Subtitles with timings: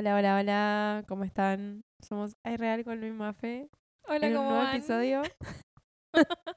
[0.00, 1.84] Hola, hola, hola, ¿cómo están?
[2.00, 3.68] Somos Ay Real con Luis Mafe.
[4.08, 4.76] Hola, en un ¿cómo nuevo van?
[4.76, 5.20] episodio.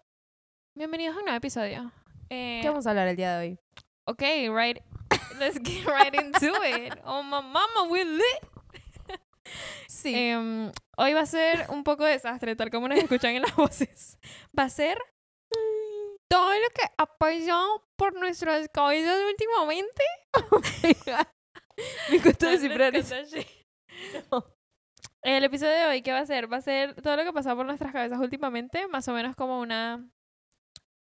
[0.78, 1.92] Bienvenidos a un nuevo episodio.
[2.30, 3.60] Eh, ¿Qué vamos a hablar el día de hoy?
[4.08, 4.22] ok,
[4.56, 4.78] right.
[5.40, 6.94] Let's get right into it.
[7.04, 8.24] Oh, my mama, we lit.
[9.90, 10.14] Sí.
[10.16, 14.20] Em, hoy va a ser un poco desastre, tal como nos escuchan en las voces.
[14.58, 14.98] Va a ser
[16.30, 20.04] todo lo que ha pasado por nuestras cabezas últimamente.
[22.12, 23.16] Me costó No, descifrar eso.
[23.26, 23.48] shit.
[25.22, 26.52] El episodio de hoy, ¿qué va a ser?
[26.52, 29.60] Va a ser todo lo que pasado por nuestras cabezas últimamente, más o menos como
[29.62, 30.06] una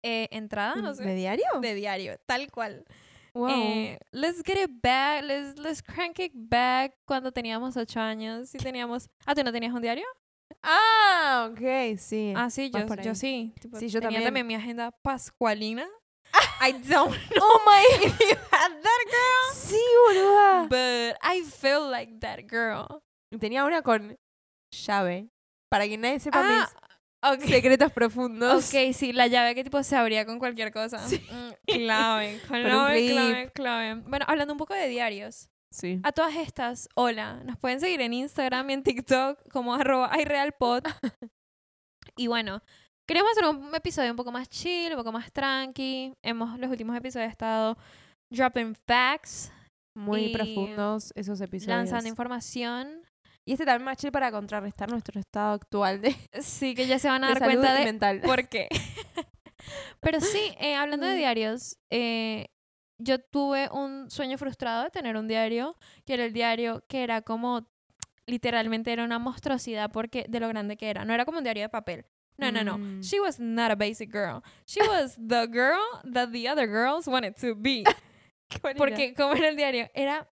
[0.02, 1.04] eh, entrada, no sé.
[1.04, 1.44] ¿De diario?
[1.60, 2.84] de diario, tal cual.
[3.34, 3.48] Wow.
[3.50, 8.48] Eh, let's get it back, let's, let's crank it back cuando teníamos ocho años.
[8.50, 9.08] Sí teníamos...
[9.26, 10.04] Ah, ¿tú no tenías un diario?
[10.62, 12.34] ah, ok, sí.
[12.36, 13.52] Ah, sí, yo, yo sí.
[13.60, 14.24] Tipo, Sí, yo tenía también.
[14.24, 15.88] también mi agenda pascualina.
[16.60, 20.68] I don't know oh my if you had that girl, Sí, boluda.
[20.68, 23.02] but I feel like that girl.
[23.38, 24.16] Tenía una con
[24.70, 25.28] llave.
[25.70, 26.68] Para que nadie sepa
[27.24, 28.66] Ah, mis secretos profundos.
[28.68, 30.98] Ok, sí, la llave que tipo se abría con cualquier cosa.
[30.98, 31.24] Sí.
[31.30, 33.94] Mm, clave, clave, clave, clave.
[34.06, 35.48] Bueno, hablando un poco de diarios.
[35.70, 36.00] Sí.
[36.02, 40.84] A todas estas, hola, nos pueden seguir en Instagram y en TikTok como arroba iRealPod.
[42.16, 42.62] y bueno,
[43.06, 46.14] queremos hacer un episodio un poco más chill, un poco más tranqui.
[46.22, 47.76] Hemos, los últimos episodios estado
[48.32, 49.52] dropping facts,
[49.96, 51.76] Muy profundos esos episodios.
[51.76, 53.02] lanzando información.
[53.44, 57.08] Y este también más chill para contrarrestar nuestro estado actual de, Sí, que ya se
[57.08, 58.20] van a dar cuenta de mental.
[58.24, 58.68] por qué.
[60.00, 61.18] Pero sí, eh, hablando de Mm.
[61.18, 62.46] diarios, eh,
[63.00, 67.22] yo tuve un sueño frustrado de tener un diario, que era el diario que era
[67.22, 67.66] como,
[68.28, 71.04] literalmente era una monstruosidad porque de lo grande que era.
[71.04, 72.06] No era como un diario de papel.
[72.38, 72.78] No, no, no.
[72.78, 73.02] Mm.
[73.02, 74.42] She was not a basic girl.
[74.66, 75.80] She was the girl
[76.12, 77.84] that the other girls wanted to be.
[78.76, 80.28] Porque como era el diario, era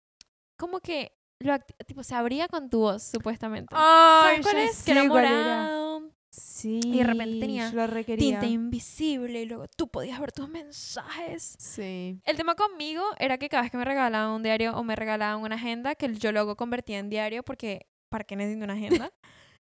[0.58, 3.74] como que lo tipo se abría con tu voz, supuestamente.
[3.76, 4.82] Ay, ¿Sabes cuál es?
[4.82, 6.80] Que era morado, Sí.
[6.84, 7.70] Y de repente tenía
[8.16, 11.54] tinta invisible y luego tú podías ver tus mensajes.
[11.58, 12.20] Sí.
[12.24, 15.40] El tema conmigo era que cada vez que me regalaban un diario o me regalaban
[15.42, 19.12] una agenda, que yo luego convertía en diario porque ¿para qué necesito una agenda?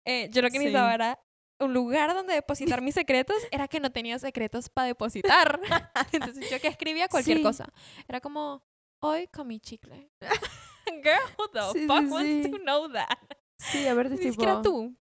[0.08, 0.66] Eh, yo lo que Sí.
[0.66, 1.20] necesitaba era
[1.60, 5.60] un lugar donde depositar mis secretos, era que no tenía secretos para depositar.
[6.12, 7.44] Entonces yo que escribía cualquier Sí.
[7.44, 7.72] cosa.
[8.08, 8.64] Era como,
[9.00, 10.10] hoy comí chicle.
[11.04, 12.52] Girl, who the Sí, sí, fuck wants sí.
[12.52, 13.18] to know that?
[13.58, 14.32] Sí, a ver, Ni tipo.
[14.32, 14.96] siquiera tú.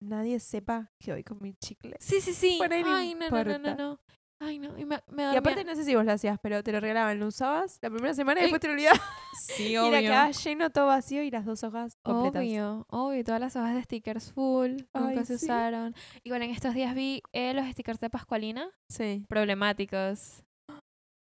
[0.00, 1.96] Nadie sepa que hoy comí chicle.
[2.00, 2.58] Sí, sí, sí.
[2.84, 4.00] Ay, no, no, no, no, no.
[4.44, 4.76] Ay, no.
[4.76, 7.18] Y me, me Y aparte, no sé si vos lo hacías, pero te lo regalaban,
[7.20, 8.46] lo usabas la primera semana y Ey.
[8.50, 9.00] después te lo olvidabas.
[9.46, 12.42] Sí, Y era quedaba lleno todo vacío y las dos hojas completas.
[12.42, 15.44] Obvio, obvio, todas las hojas de stickers full, nunca Ay, se sí.
[15.46, 15.94] usaron.
[16.24, 19.24] Igual en estos días vi eh, los stickers de Pascualina, Sí.
[19.28, 20.42] problemáticos.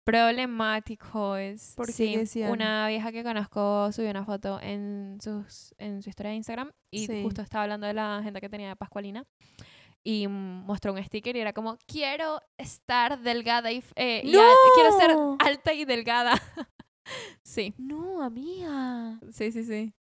[0.04, 1.74] Problemáticos.
[1.76, 2.26] ¿Por qué?
[2.26, 6.70] Sí, una vieja que conozco subió una foto en, sus, en su historia de Instagram
[6.90, 7.22] y Sí.
[7.22, 9.24] justo estaba hablando de la agenda que tenía de Pascualina
[10.04, 13.82] y mostró un sticker y era como, quiero estar delgada y...
[13.96, 14.44] eh, y al-
[14.74, 16.32] quiero ser alta y delgada.
[17.42, 17.74] sí.
[17.78, 19.18] No, amiga.
[19.30, 19.92] Sí, sí, sí.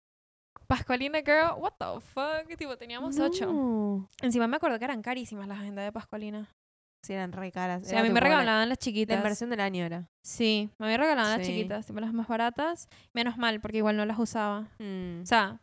[0.66, 2.56] Pascualina Girl, what the fuck?
[2.58, 4.08] Tipo, teníamos ocho.
[4.20, 6.54] Encima me acuerdo que eran carísimas las agendas de Pascualina.
[7.02, 7.82] Sí, eran re caras.
[7.82, 9.16] O sea, Era a mí me la- regalaban las La chiquitas.
[9.16, 10.10] inversión del año era.
[10.22, 11.52] Sí, me habían regalado las Sí.
[11.52, 12.88] chiquitas, tipo las más baratas.
[13.14, 14.68] Menos mal, porque igual no las usaba.
[14.78, 15.22] Mm.
[15.22, 15.60] O sea,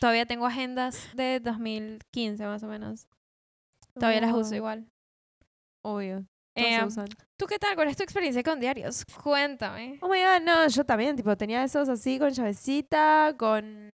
[0.00, 3.06] todavía tengo agendas de 2015 más o menos.
[3.94, 4.88] Todavía las uso igual.
[5.84, 6.24] Obvio.
[6.56, 6.78] Eh.
[7.36, 7.76] ¿Tú qué tal?
[7.76, 9.04] ¿Cuál es tu experiencia con diarios?
[9.22, 9.98] Cuéntame.
[10.02, 13.90] Oh my god, no, yo también, tipo, tenía esos así con llavecita, con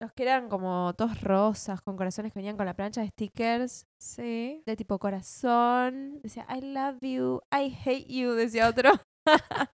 [0.00, 3.86] los que eran como todos rosas, con corazones que venían con la plancha de stickers,
[4.00, 4.62] Sí.
[4.66, 6.20] de tipo corazón.
[6.22, 8.92] Decía, I love you, I hate you, decía otro.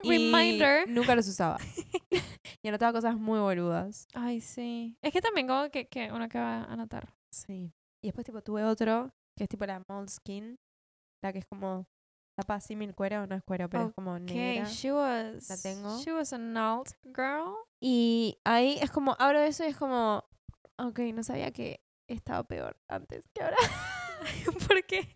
[0.00, 0.88] Y Reminder.
[0.88, 1.58] Nunca los usaba.
[2.62, 4.06] y anotaba cosas muy boludas.
[4.14, 4.96] Ay, sí.
[5.02, 7.14] Es que también como que, que uno va a anotar.
[7.30, 7.72] Sí.
[8.02, 10.56] Y después, tipo, tuve otro, que es tipo la Moleskine,
[11.22, 11.86] la que es como
[12.36, 14.68] tapa así mil cuero, no es cuero, pero es como negra.
[14.68, 15.48] she was...
[15.48, 15.98] La tengo.
[15.98, 17.54] She was an alt girl.
[17.80, 20.24] Y ahí es como, abro eso y es como,
[20.78, 23.56] ok, no sabía que estaba peor antes que ahora.
[24.68, 25.08] ¿Por qué?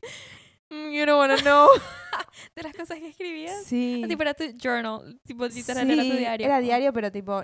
[0.71, 1.69] Mm, you don't wanna know.
[2.57, 3.65] De las cosas que escribías.
[3.65, 4.05] Sí.
[4.09, 5.19] Tipo era tu journal.
[5.27, 6.47] Tipo literal era tu Sí, diario.
[6.47, 7.41] Era diario, pero tipo,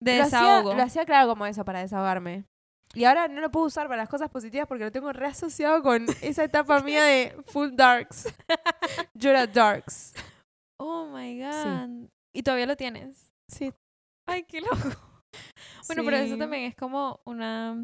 [0.00, 0.74] De lo hacía, desahogo.
[0.74, 2.44] lo hacía claro como eso, para desahogarme.
[2.94, 6.06] Y ahora no lo puedo usar para las cosas positivas porque lo tengo reasociado con
[6.22, 8.32] esa etapa mía de full darks.
[9.14, 10.14] Yo era darks.
[10.80, 12.08] Oh my god.
[12.32, 13.30] ¿Y todavía lo tienes?
[13.48, 13.72] Sí.
[14.26, 14.76] Ay, qué loco.
[15.86, 16.38] Bueno, pero eso Sí.
[16.38, 17.76] también es como una,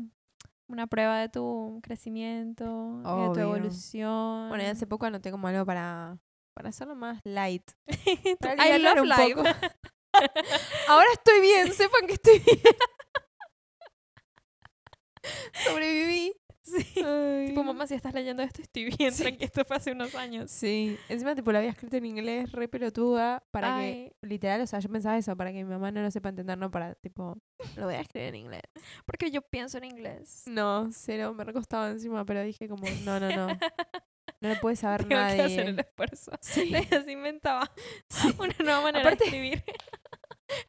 [0.68, 4.48] una prueba de tu crecimiento, de tu evolución.
[4.48, 6.18] Bueno, hace poco anoté como algo para,
[6.54, 7.70] para hacerlo más light.
[8.40, 9.34] Para I love un life.
[9.34, 9.48] poco.
[10.88, 12.60] Ahora estoy bien, sepan que estoy bien.
[15.64, 16.34] Sobreviví.
[16.64, 17.02] Sí.
[17.04, 17.48] Ay.
[17.48, 19.22] Tipo, mamá, si estás leyendo esto, estoy bien, Sí.
[19.22, 20.50] tranqui, esto fue hace unos años.
[20.50, 23.92] Sí, encima tipo lo había escrito en inglés re pelotuda para Ay.
[24.20, 26.56] que, literal, o sea, yo pensaba eso, para que mi mamá no lo sepa entender,
[26.56, 27.36] no para, tipo,
[27.76, 28.62] lo voy a escribir en inglés.
[29.04, 30.44] Porque yo pienso en inglés.
[30.46, 33.46] No, cero, me recostaba encima, pero dije como, no, no, no.
[34.40, 35.60] No lo puede saber Tengo que hacer nadie.
[35.70, 36.32] el esfuerzo.
[36.40, 37.70] Sí, Así inventaba
[38.08, 39.62] sí, una nueva manera Aparte- de escribir.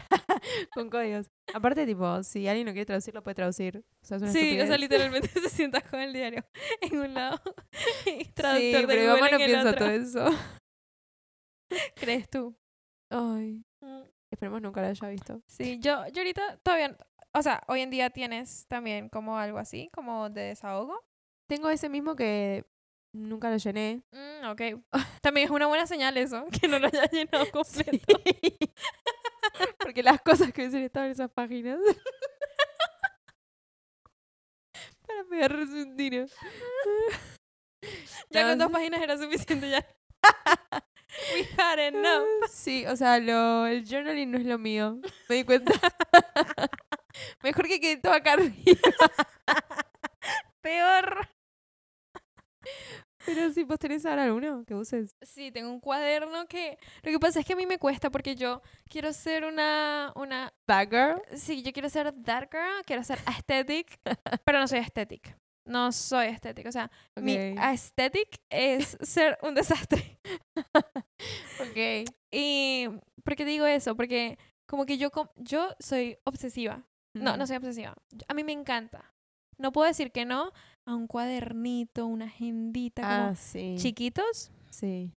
[0.74, 1.28] con códigos.
[1.54, 3.84] Aparte, tipo, si alguien no quiere traducir, lo puede traducir.
[4.02, 4.80] O sea, es una Sí, o sea, estupidez.
[4.80, 6.44] literalmente se sienta con el diario
[6.82, 7.40] en un lado
[8.06, 10.26] y Sí, traductor pero de mi Google mamá no piensa todo eso.
[11.96, 12.56] ¿Crees tú?
[13.10, 14.02] Ay, Mm,
[14.32, 15.42] esperemos nunca lo haya visto.
[15.48, 16.98] Sí, yo, yo ahorita todavía,
[17.34, 21.00] o sea, hoy en día tienes también como algo así, como de desahogo.
[21.48, 22.66] Tengo ese mismo que
[23.14, 24.02] nunca lo llené.
[24.12, 24.62] Mm, ok.
[25.22, 28.20] También es una buena señal eso, que no lo haya llenado completo.
[29.80, 31.80] Porque las cosas que dicen estaban en esas páginas.
[35.08, 36.26] Para pegarse un tiro.
[38.30, 39.86] Ya No, con dos páginas era suficiente ya.
[41.34, 42.26] We had enough.
[42.50, 45.00] Sí, o sea, lo, el journaling no es lo mío.
[45.30, 45.72] Me di cuenta.
[47.42, 48.54] Mejor que quede todo acá arriba.
[50.62, 51.28] Peor.
[53.26, 55.16] Pero si vos tenés ahora alguno que uses.
[55.22, 56.78] Sí, tengo un cuaderno que...
[57.04, 60.12] Lo que pasa es que a mí me cuesta porque yo quiero ser una...
[60.16, 61.22] una That girl.
[61.36, 64.00] sí, yo quiero ser that girl, quiero ser aesthetic,
[64.44, 65.38] pero no soy aesthetic.
[65.68, 66.68] No soy aesthetic.
[66.68, 67.58] O sea, mi Ok.
[67.60, 70.20] aesthetic es ser un desastre.
[71.60, 72.10] Ok.
[72.32, 72.88] Y...
[73.24, 73.96] ¿Por qué digo eso?
[73.96, 74.38] Porque
[74.68, 76.84] como que yo, yo soy obsesiva.
[77.16, 77.96] No, no soy obsesiva.
[78.28, 79.14] A mí me encanta.
[79.58, 80.52] No puedo decir que no
[80.88, 83.76] a un cuadernito, una agendita, como Ah, sí.
[83.78, 84.52] chiquitos.
[84.70, 85.12] Sí.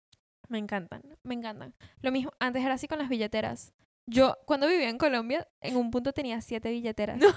[0.50, 1.74] Me encantan, me encantan.
[2.02, 3.74] Lo mismo, antes era así con las billeteras.
[4.10, 7.18] Yo, cuando vivía en Colombia, en un punto tenía siete billeteras.
[7.19, 7.28] No.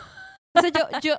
[0.56, 1.14] O sea, yo, yo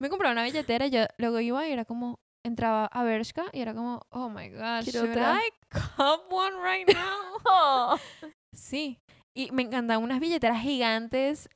[0.00, 3.60] me compraba una billetera y yo luego iba y era como, entraba a Bershka y
[3.60, 5.36] era como, oh my gosh, Quiero should otra.
[5.40, 5.50] I
[5.96, 7.98] cop one right now?
[8.54, 8.98] Sí.
[9.36, 11.48] Y me encantaban unas billeteras gigantes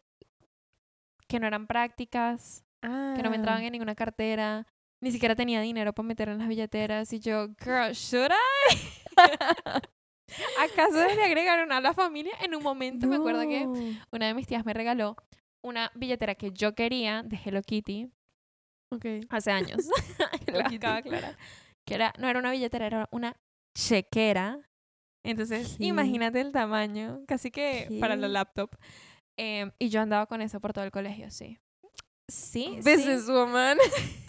[1.28, 4.66] que no eran prácticas, que no me entraban en ninguna cartera.
[5.00, 7.12] Ni siquiera tenía dinero para meter en las billeteras.
[7.12, 8.76] Y yo, girl, should I?
[10.58, 12.32] ¿Acaso debería agregar una a la familia?
[12.42, 13.72] En un momento me acuerdo que No.
[14.12, 15.16] una de mis tías me regaló
[15.62, 18.10] una billetera que yo quería de Hello Kitty
[18.92, 19.04] Ok.
[19.30, 19.78] hace años.
[20.46, 20.76] Lo Kitty.
[20.76, 21.36] acabo de aclarar.
[21.86, 23.36] Que era, no era una billetera, era una
[23.76, 24.58] chequera.
[25.24, 25.86] Entonces, ¿Qué?
[25.86, 28.32] imagínate el tamaño, casi que para la ¿Qué?
[28.32, 28.70] laptop.
[29.38, 31.58] Em, y yo andaba con eso por todo el colegio, sí.
[32.30, 32.90] Sí, sí.
[32.90, 33.78] Businesswoman.
[33.80, 34.24] Sí,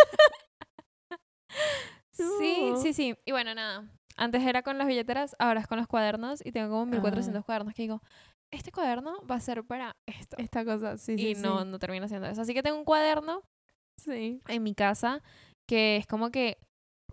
[2.20, 2.76] No.
[2.82, 3.16] sí, sí.
[3.26, 3.88] Y bueno, nada.
[4.18, 6.46] Antes era con las billeteras, ahora es con los cuadernos.
[6.46, 8.02] Y tengo como 1400 cuadernos que digo,
[8.52, 10.36] este cuaderno va a ser para esto.
[10.38, 11.28] Esta cosa, sí, sí.
[11.30, 11.68] y no, sí.
[11.70, 12.42] no termino haciendo eso.
[12.42, 13.42] Así que tengo un cuaderno
[13.98, 14.42] Sí.
[14.50, 15.22] en mi casa
[15.68, 16.58] que es como que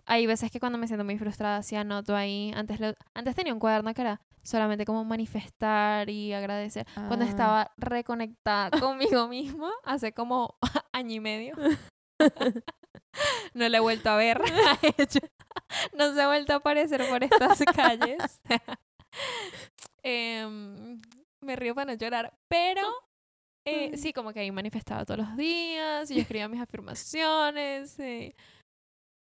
[0.05, 2.51] hay veces que cuando me siento muy frustrada sí anoto ahí.
[2.55, 6.85] Antes, lo- antes tenía un cuaderno que era solamente como manifestar y agradecer.
[7.07, 7.29] Cuando Ah.
[7.29, 10.57] estaba reconectada conmigo misma hace como
[10.91, 11.55] año y medio.
[13.53, 14.41] no la he vuelto a ver.
[14.67, 15.21] a ella.
[15.93, 18.41] no se ha vuelto a aparecer por estas calles.
[20.03, 21.01] Em,
[21.43, 22.33] me río para no llorar.
[22.49, 22.81] Pero
[23.65, 23.97] eh, Ay.
[23.97, 27.99] sí, como que ahí manifestaba todos los días y yo escribía mis afirmaciones.
[27.99, 28.33] y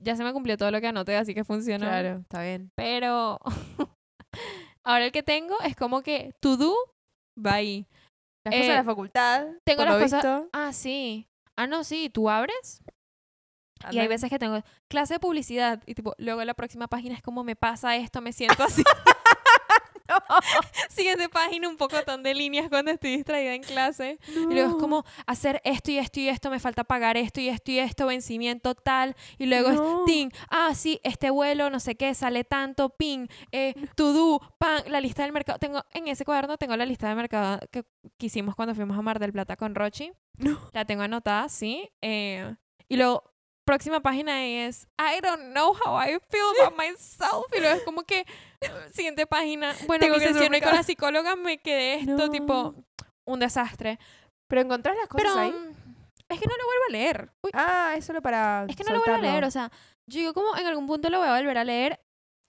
[0.02, 1.86] Ya se me cumplió todo lo que anoté, así que funcionó.
[1.86, 2.72] Claro, está bien.
[2.76, 3.40] Pero
[4.86, 6.76] ahora el que tengo es como que to do
[7.38, 7.88] va ahí.
[8.46, 9.48] Las cosas de Eh, la facultad.
[9.66, 10.50] tengo por las lo cosas- visto.
[10.52, 11.28] Ah, sí.
[11.58, 12.84] Ah, no, sí, tú abres
[13.92, 17.16] y hay veces que tengo clase de publicidad y tipo, luego en la próxima página
[17.16, 18.84] es como me pasa esto, me siento así.
[20.90, 24.20] Siguiente página, un pocotón de líneas cuando estoy distraída en clase.
[24.28, 24.78] Y luego es No.
[24.78, 28.06] como hacer esto y esto y esto, me falta pagar esto y esto y esto,
[28.08, 29.16] vencimiento tal.
[29.38, 30.04] Y luego es No.
[30.06, 34.84] ting, ah, sí, este vuelo, no sé qué, sale tanto, ping, eh, to do, pan,
[34.88, 35.58] la lista del mercado.
[35.60, 37.84] Tengo, en ese cuaderno tengo la lista de mercado que,
[38.18, 40.12] que hicimos cuando fuimos a Mar del Plata con Rochi.
[40.38, 40.60] No.
[40.74, 41.90] La tengo anotada, sí.
[42.02, 42.56] eh,
[42.90, 43.24] y luego,
[43.66, 47.46] próxima página es I don't know how I feel about myself.
[47.56, 48.26] Y luego es como que,
[48.94, 52.30] siguiente página, bueno, mi sesión hoy con la psicóloga me quedé esto, No.
[52.30, 52.76] tipo,
[53.28, 54.00] un desastre.
[54.50, 55.52] Pero encontrás las cosas Pero ahí.
[55.52, 55.72] mm,
[56.30, 57.32] es que no lo vuelvo a leer.
[57.44, 58.66] Uy, Ah, es solo para.
[58.68, 59.44] es que no lo vuelvo a leer.
[59.46, 59.72] O sea,
[60.10, 62.00] yo digo como en algún punto lo voy a volver a leer.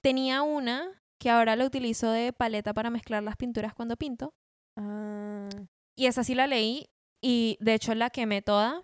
[0.02, 4.32] Tenía una que ahora la utilizo de paleta para mezclar las pinturas cuando pinto.
[4.78, 5.48] Ah,
[5.96, 6.86] Y esa sí la leí
[7.22, 8.82] y de hecho la quemé toda.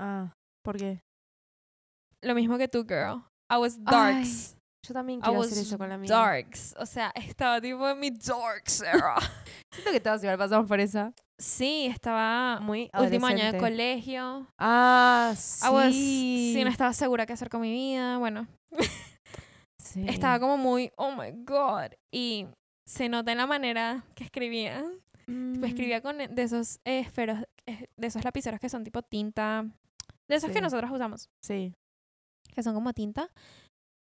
[0.00, 0.32] ah,
[0.64, 1.00] ¿por qué?
[2.22, 3.22] Lo mismo que tú, girl.
[3.50, 4.14] I was Ay.
[4.14, 4.56] darks.
[4.86, 6.08] Yo también I quiero was hacer eso con la mía.
[6.10, 6.74] darks.
[6.78, 9.14] O sea, estaba tipo en mi darks era.
[9.72, 11.12] Siento que todos igual pasamos por esa.
[11.38, 14.46] sí, estaba Muy último año de colegio.
[14.58, 16.52] Ah, I was- sí.
[16.56, 18.18] sí, no estaba segura qué hacer con mi vida.
[18.18, 18.46] Bueno,
[19.78, 20.04] Sí.
[20.08, 21.92] estaba como muy, oh my god.
[22.12, 22.46] Y
[22.88, 24.82] se nota en la manera que escribía.
[25.26, 25.62] Mm.
[25.64, 29.64] Escribía con de esos esferos, eh, de esos lapiceros que son tipo tinta.
[30.28, 30.62] De esos que Sí.
[30.62, 31.28] nosotros usamos.
[31.44, 31.74] Sí.
[32.54, 33.28] Que son como tinta.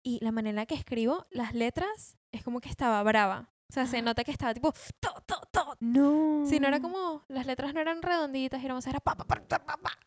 [0.05, 3.51] Y la manera en la que escribo las letras es como que estaba brava.
[3.71, 4.73] O sea, se nota que estaba tipo...
[5.01, 5.77] To, to, to.
[5.81, 6.45] No.
[6.47, 7.23] Sí, no era como...
[7.29, 8.87] Las letras no eran redonditas éramos...
[8.87, 9.99] Era pa, pa, pa, pa, pa, pa.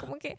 [0.00, 0.36] Como que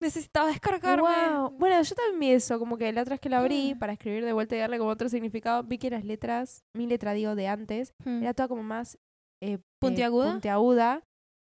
[0.00, 1.02] necesitaba descargarme.
[1.38, 1.50] Wow.
[1.58, 3.78] Bueno, yo también vi eso, como que la otra vez que la abrí Mm.
[3.78, 7.12] para escribir de vuelta y darle como otro significado, vi que las letras, mi letra
[7.14, 8.22] digo de antes, Hmm.
[8.22, 8.94] era toda como más
[9.42, 10.32] eh, eh, ¿Puntiaguda?
[10.32, 11.02] puntiaguda,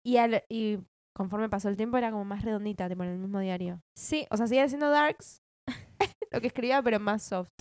[0.05, 0.79] y, al- y
[1.15, 3.81] conforme pasó el tiempo era como más redondita, tipo en el mismo diario.
[3.97, 5.41] Sí, O sea, seguía siendo darks
[6.31, 7.51] lo que escribía, pero más soft.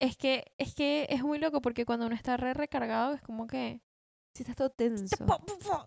[0.00, 3.46] es que, es que es muy loco porque cuando uno está re recargado es como
[3.46, 3.80] que...
[4.36, 5.06] Sí, estás todo tenso.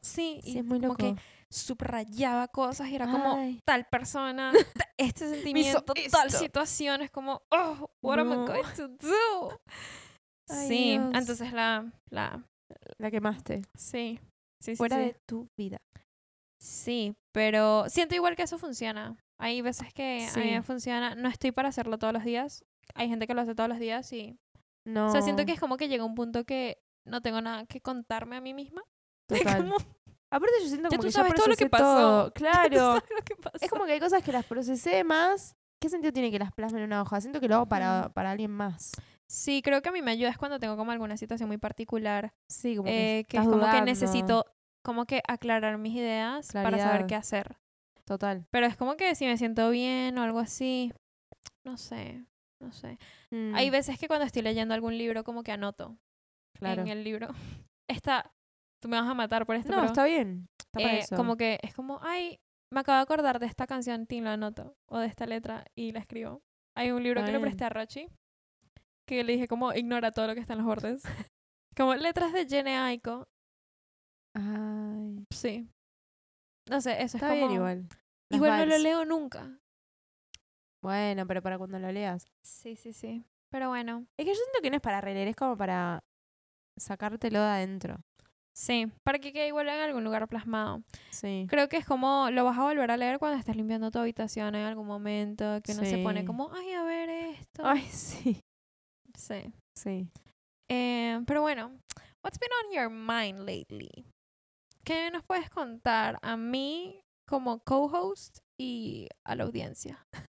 [0.02, 0.98] Sí, Sí, y es muy como loco.
[1.16, 1.16] que
[1.52, 4.54] subrayaba cosas y era como tal persona,
[4.98, 6.40] este sentimiento, tal esto.
[6.40, 9.60] situación, es como, oh, what am I going to do?
[10.50, 11.12] Ay, sí, Dios.
[11.14, 12.42] entonces la, la,
[13.00, 13.64] La quemaste.
[13.78, 14.18] sí,
[14.62, 15.02] sí, sí, Fuera sí.
[15.04, 15.78] de tu vida.
[16.60, 19.18] Sí, pero siento igual que eso funciona.
[19.38, 22.66] Hay veces que a mí me funciona, no estoy para hacerlo todos los días.
[22.96, 24.40] Hay gente que lo hace todos los días y,
[24.86, 25.08] No.
[25.08, 27.80] o sea, siento que es como que llega un punto que no tengo nada que
[27.82, 28.82] contarme a mí misma.
[29.28, 29.58] Total.
[29.64, 29.76] como,
[30.30, 31.84] Aparte yo siento Ya como tú que sabes todo lo que pasó.
[31.84, 32.26] todo.
[32.32, 32.78] ¿tú Claro.
[32.96, 33.58] sabes lo que pasó?
[33.66, 35.56] Es como que hay cosas que las procesé más.
[35.80, 37.22] ¿Qué sentido tiene que las plasme en una hoja?
[37.22, 38.92] Siento que lo hago para, para alguien más.
[39.28, 42.34] Sí, creo que a mí me ayuda es cuando tengo como alguna situación muy particular,
[42.48, 44.46] Sí, como que, eh, que es como que necesito
[44.88, 47.58] como que aclarar mis ideas para saber qué hacer.
[48.06, 48.46] Total.
[48.52, 50.94] Pero es como que si me siento bien o algo así,
[51.66, 52.24] no sé,
[52.62, 52.98] no sé.
[53.54, 55.98] Hay Mm, veces que cuando estoy leyendo algún libro como que anoto
[56.58, 56.84] claro.
[56.84, 57.28] en el libro.
[57.90, 58.32] Está,
[58.82, 60.48] tú me vas a matar por esto, No, pero está bien.
[60.58, 61.18] Está para eh, eso.
[61.18, 62.40] como que es como, ay,
[62.74, 65.92] me acabo de acordar de esta canción, Tim, la anoto, o de esta letra y
[65.92, 66.42] la escribo.
[66.78, 68.08] Hay un libro Está que le presté a Rochi,
[69.06, 71.04] que le dije como, ignora todo lo que está en los bordes.
[71.76, 73.28] como letras de Aiko.
[74.38, 75.26] Ay.
[75.34, 75.68] Sí.
[76.70, 77.48] No sé, eso Está es como...
[77.48, 77.88] bien igual.
[78.30, 79.58] Las Igual no lo leo nunca.
[80.84, 82.28] Bueno, pero para cuando lo leas.
[82.44, 83.24] Sí, sí, sí.
[83.50, 86.04] Pero bueno, Es que yo siento que no es para releer, es como para
[86.78, 87.96] sacártelo de adentro.
[88.54, 90.84] sí, para que quede igual en algún lugar plasmado.
[91.10, 91.46] Sí.
[91.50, 94.54] Creo que es como lo vas a volver a leer cuando estés limpiando tu habitación
[94.56, 97.64] en algún momento, que uno se pone como, ay, a ver esto.
[97.66, 98.42] Ay, sí.
[99.18, 99.54] Sí.
[99.76, 100.08] Sí.
[100.70, 101.72] Eh, pero bueno,
[102.24, 104.06] what's been on your mind lately?
[104.88, 110.08] ¿Qué nos puedes contar a mí como co-host y a la audiencia?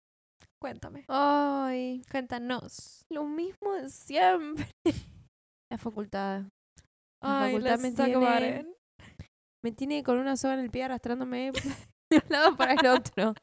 [0.62, 1.06] Cuéntame.
[1.08, 2.04] Ay.
[2.12, 3.04] Cuéntanos.
[3.10, 4.68] Lo mismo de siempre.
[5.72, 6.44] La facultad.
[7.24, 8.76] La Ay, facultad me tiene-.
[9.64, 11.52] Me tiene con una soga en el pie arrastrándome
[12.12, 13.34] de un lado para el otro.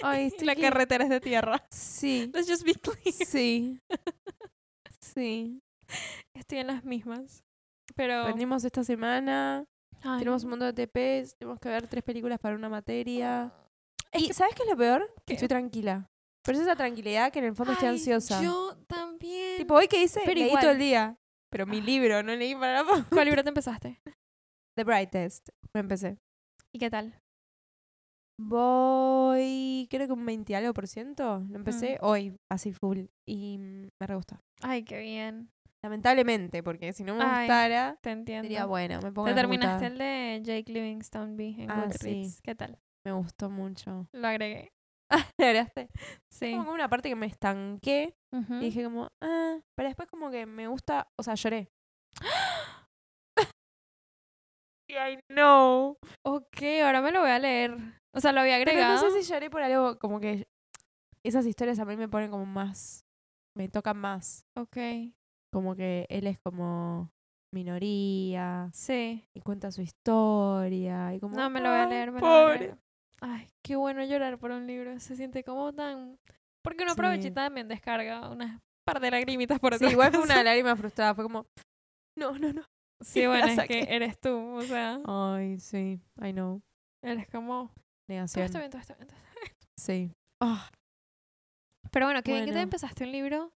[0.00, 1.66] Ay, estoy La carretera es de tierra.
[1.70, 2.30] Sí.
[2.32, 3.00] Let's just be clear.
[3.02, 3.80] Sí.
[5.00, 5.60] Sí.
[6.36, 7.42] Estoy en las mismas.
[7.96, 8.20] Pero.
[8.20, 9.66] Aprendimos esta semana.
[10.02, 11.36] Ay, Tenemos un montón de TPs.
[11.36, 13.52] Tenemos que ver tres películas para una materia.
[14.12, 15.12] Es ¿Y que- sabes qué es lo peor?
[15.26, 16.08] Que estoy tranquila.
[16.44, 18.40] Pero es esa tranquilidad que en el fondo estoy Ay, ansiosa.
[18.42, 19.58] Yo también.
[19.58, 20.60] Tipo, hoy que hice, Pero leí igual.
[20.62, 21.16] todo el día.
[21.50, 24.00] Pero mi libro, no leí para po- ¿Cuál libro te empezaste?
[24.76, 25.48] The Bright Test.
[25.74, 26.18] Me empecé.
[26.72, 27.18] ¿Y qué tal?
[28.38, 31.38] Voy, creo que un 20 algo por ciento.
[31.38, 31.56] Lo Mm.
[31.56, 33.06] empecé hoy, así full.
[33.26, 34.40] Y mm, me re gusta.
[34.62, 35.50] Ay, qué bien.
[35.86, 38.42] Lamentablemente, porque si no me Ay, gustara, Te entiendo.
[38.42, 38.98] sería bueno.
[39.04, 42.00] Me pongo Te terminaste el de Jake Livingstone B en Ah, Goodreads.
[42.34, 42.40] sí.
[42.42, 42.76] ¿Qué tal?
[43.04, 44.08] Me gustó mucho.
[44.12, 44.72] Lo agregué.
[45.38, 45.88] ¿Le agregaste?
[46.28, 46.50] Sí.
[46.50, 48.16] Como una parte que me estanqué.
[48.32, 51.70] Y dije como, ah, pero después como que me gusta, o sea, lloré.
[54.88, 55.98] I know.
[56.24, 57.76] Ok, ahora me lo voy a leer.
[58.12, 59.04] O sea, lo había Pero agregado.
[59.04, 60.48] no sé si lloré por algo, como que
[61.22, 63.04] esas historias a mí me ponen como más,
[63.54, 64.46] me tocan más.
[64.56, 64.76] Ok,
[65.56, 67.10] Como que él es como
[67.50, 69.26] minoría sí.
[69.34, 71.34] y cuenta su historia y como...
[71.34, 72.58] No, me lo voy a "Ay, leer, me lo voy a pobre".
[72.58, 72.78] leer.
[73.22, 75.00] Ay, qué bueno llorar por un libro.
[75.00, 76.18] Se siente como tan...
[76.62, 77.34] Porque uno aprovecha y Sí.
[77.34, 81.24] también descarga unas par de lagrimitas por Sí, otras igual fue una lágrima frustrada, fue
[81.24, 81.46] como,
[82.18, 82.62] no, no, no.
[83.02, 84.36] Sí, bueno, es que eres tú.
[84.36, 86.60] O sea, Ay, sí, I know.
[87.02, 87.68] eres como...
[87.68, 87.74] Todo
[88.10, 88.44] Negación.
[88.44, 89.08] está bien, todo está bien.
[89.08, 89.52] todo está bien.
[89.78, 90.12] Sí.
[90.42, 90.68] Ah,
[91.90, 93.52] Pero bueno, que bien que te empezaste un libro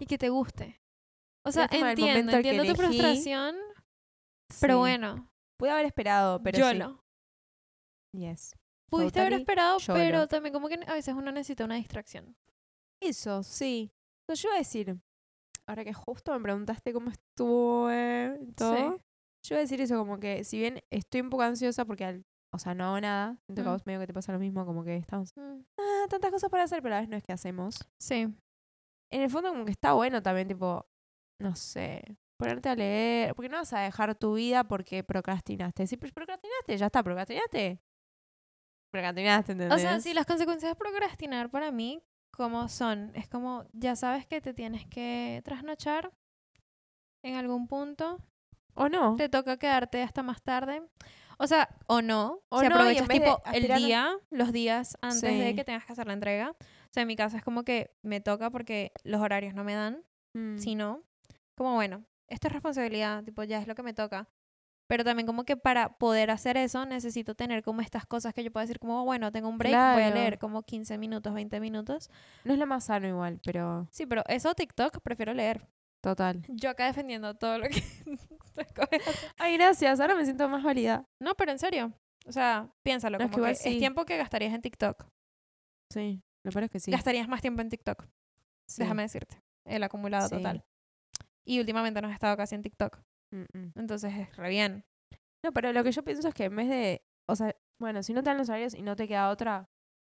[0.00, 0.80] y que te guste.
[1.46, 2.76] O sea, entiendo, entiendo tu elegí.
[2.76, 3.56] frustración,
[4.60, 4.78] pero sí.
[4.78, 7.02] bueno, Pude haber esperado, pero YOLO.
[8.14, 8.20] sí.
[8.20, 8.54] Yes.
[8.90, 9.98] Pudiste haber esperado, YOLO.
[9.98, 12.36] pero también como que a veces uno necesita una distracción.
[13.02, 13.92] Eso, sí.
[14.22, 14.96] Entonces, yo iba a decir,
[15.68, 18.96] ahora que justo me preguntaste cómo estuvo eh, todo,
[19.44, 22.24] yo iba a decir eso, como que si bien estoy un poco ansiosa porque, al-
[22.52, 23.74] o sea, no hago nada, siento que a Mm.
[23.74, 26.64] vos medio que te pasa lo mismo, como que estamos, Mm, ah, tantas cosas para
[26.64, 27.76] hacer, pero a vez no es que hacemos.
[27.98, 28.28] Sí.
[29.12, 30.86] En el fondo como que está bueno también, tipo,
[31.38, 35.86] no sé, ponerte a leer, porque no vas a dejar tu vida porque procrastinaste.
[35.86, 37.80] Si procrastinaste, ya está, procrastinaste.
[38.92, 39.76] Procrastinaste, ¿entendés?
[39.76, 42.00] O sea, sí, las consecuencias de procrastinar para mí,
[42.30, 43.10] como son?
[43.14, 46.12] Es como, ya sabes que te tienes que trasnochar
[47.24, 48.18] en algún punto,
[48.74, 49.16] ¿O no?
[49.16, 50.82] te toca quedarte hasta más tarde.
[51.38, 55.22] O sea, o no, O si no, aprovechas de tipo el día, los días antes
[55.22, 55.56] de Sí.
[55.56, 56.50] que tengas que hacer la entrega.
[56.52, 59.74] O sea, en mi caso es como que me toca porque los horarios no me
[59.74, 60.04] dan.
[60.34, 60.58] Mm.
[60.58, 61.02] Si no,
[61.56, 64.28] como bueno, esto es responsabilidad, tipo, ya es lo que me toca.
[64.86, 68.52] Pero también como que para poder hacer eso necesito tener como estas cosas que yo
[68.52, 70.14] puedo decir como, "Oh, bueno, tengo un break, voy a Claro.
[70.14, 72.10] leer como 15 minutos, 20 minutos.
[72.44, 75.66] No es lo más sano igual, pero Sí, pero eso TikTok prefiero leer.
[76.02, 76.42] total.
[76.48, 77.82] Yo acá defendiendo todo lo que.
[79.38, 81.06] Ay, gracias, ahora me siento más válida.
[81.20, 81.92] No, pero en serio.
[82.26, 83.68] O sea, piénsalo, No, es como que igual que sí.
[83.74, 85.06] es tiempo que gastarías en TikTok.
[85.92, 86.90] Sí, lo peor es que sí.
[86.90, 88.06] Gastarías más tiempo en TikTok,
[88.68, 88.82] Sí.
[88.82, 89.40] déjame decirte.
[89.66, 90.36] El acumulado Sí.
[90.36, 90.62] total.
[91.46, 93.00] Y últimamente no he estado casi en TikTok.
[93.32, 93.72] Mm, mm.
[93.76, 94.84] Entonces es re bien.
[95.44, 98.14] No, pero lo que yo pienso es que en vez de, o sea, bueno, si
[98.14, 99.68] no te dan los horarios y no te queda otra,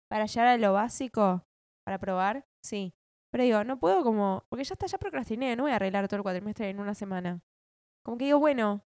[0.07, 1.47] para llegar a lo básico,
[1.83, 2.93] para probar, sí.
[3.31, 6.17] Pero digo, no puedo como, porque ya está, ya procrastiné, no voy a arreglar todo
[6.17, 7.41] el cuatrimestre en una semana.
[8.03, 8.85] Como que digo, bueno,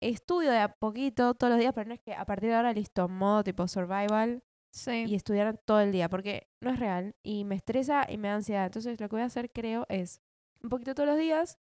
[0.00, 2.72] estudio de a poquito todos los días, pero no es que a partir de ahora,
[2.72, 5.04] listo, modo tipo survival Sí.
[5.06, 8.34] y estudiar todo el día, porque no es real y me estresa y me da
[8.36, 8.66] ansiedad.
[8.66, 10.20] Entonces lo que voy a hacer, creo, es
[10.64, 11.58] un poquito todos los días,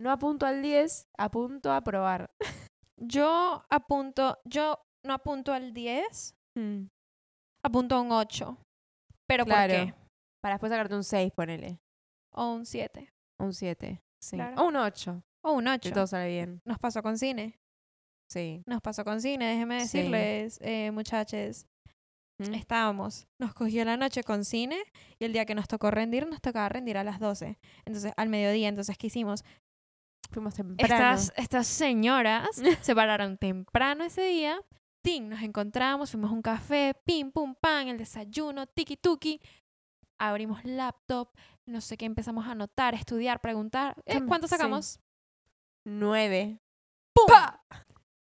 [0.00, 2.30] no apunto al 10, apunto a probar.
[3.00, 6.34] Yo apunto, yo no apunto al 10,
[7.62, 8.58] apunto a un 8.
[9.28, 9.72] ¿Pero Claro.
[9.72, 9.94] por qué?
[10.42, 11.78] Para después sacarte un 6, ponele.
[12.34, 13.08] O un 7.
[13.38, 14.00] O un 7.
[14.20, 14.36] Sí.
[14.36, 14.60] Claro.
[14.62, 15.22] O un 8.
[15.44, 15.92] O un Si 8.
[15.92, 16.60] todo sale bien.
[16.64, 17.56] Nos pasó con cine.
[18.28, 18.62] Sí.
[18.66, 19.98] Nos pasó con cine, déjenme Sí.
[19.98, 21.66] decirles, eh, muchachos.
[22.38, 22.54] ¿Mm?
[22.54, 24.78] Estábamos, nos cogió la noche con cine
[25.18, 27.58] y el día que nos tocó rendir, nos tocaba rendir a las 12.
[27.84, 29.44] Entonces, al mediodía, entonces, ¿qué hicimos?
[30.30, 30.94] Fuimos temprano.
[30.94, 32.48] Estas, estas señoras
[32.82, 34.60] se pararon temprano ese día.
[35.02, 39.40] Tin, nos encontramos, fuimos a un café, pim, pum, pan, el desayuno, tiki tuki.
[40.18, 41.30] Abrimos laptop,
[41.66, 43.94] no sé qué, empezamos a anotar, estudiar, preguntar.
[44.04, 44.50] Eh, Chama, ¿Cuánto sí.
[44.50, 45.00] sacamos?
[45.84, 46.60] 9.
[47.14, 47.26] ¡Pum!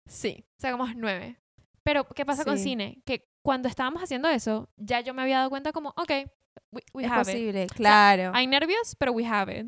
[0.07, 1.41] Sí, sacamos nueve.
[1.83, 3.03] Pero, ¿qué pasa con cine?
[3.05, 6.11] Que cuando estábamos haciendo eso, ya yo me había dado cuenta como, ok,
[6.73, 7.27] we, we Es have it.
[7.29, 8.33] posible, claro.
[8.35, 9.67] Hay nervios, pero we have it.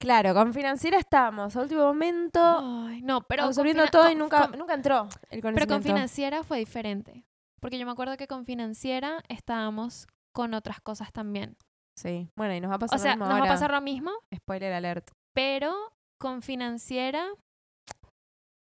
[0.00, 1.54] Claro, con financiera estábamos.
[1.56, 2.40] A último momento,
[2.88, 5.54] Ay, no, pero absorbiendo todo con- y nunca, con- nunca entró el conocimiento.
[5.54, 7.26] Pero con financiera fue diferente.
[7.60, 11.58] Porque yo me acuerdo que con financiera estábamos con otras cosas también.
[11.96, 12.30] Sí.
[12.34, 13.52] Bueno, y nos va a pasar O sea, lo mismo nos va a ahora.
[13.52, 15.10] pasar lo mismo, Spoiler alert.
[15.34, 15.74] pero
[16.18, 17.26] con financiera...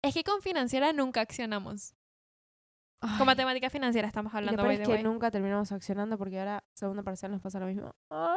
[0.02, 1.94] Es que con financiera nunca accionamos.
[3.04, 5.02] Con Ay, matemática financiera estamos y lo hablando, by es que way.
[5.02, 7.94] nunca terminamos accionando porque ahora, segunda parcial, nos pasa lo mismo.
[8.10, 8.36] Ah.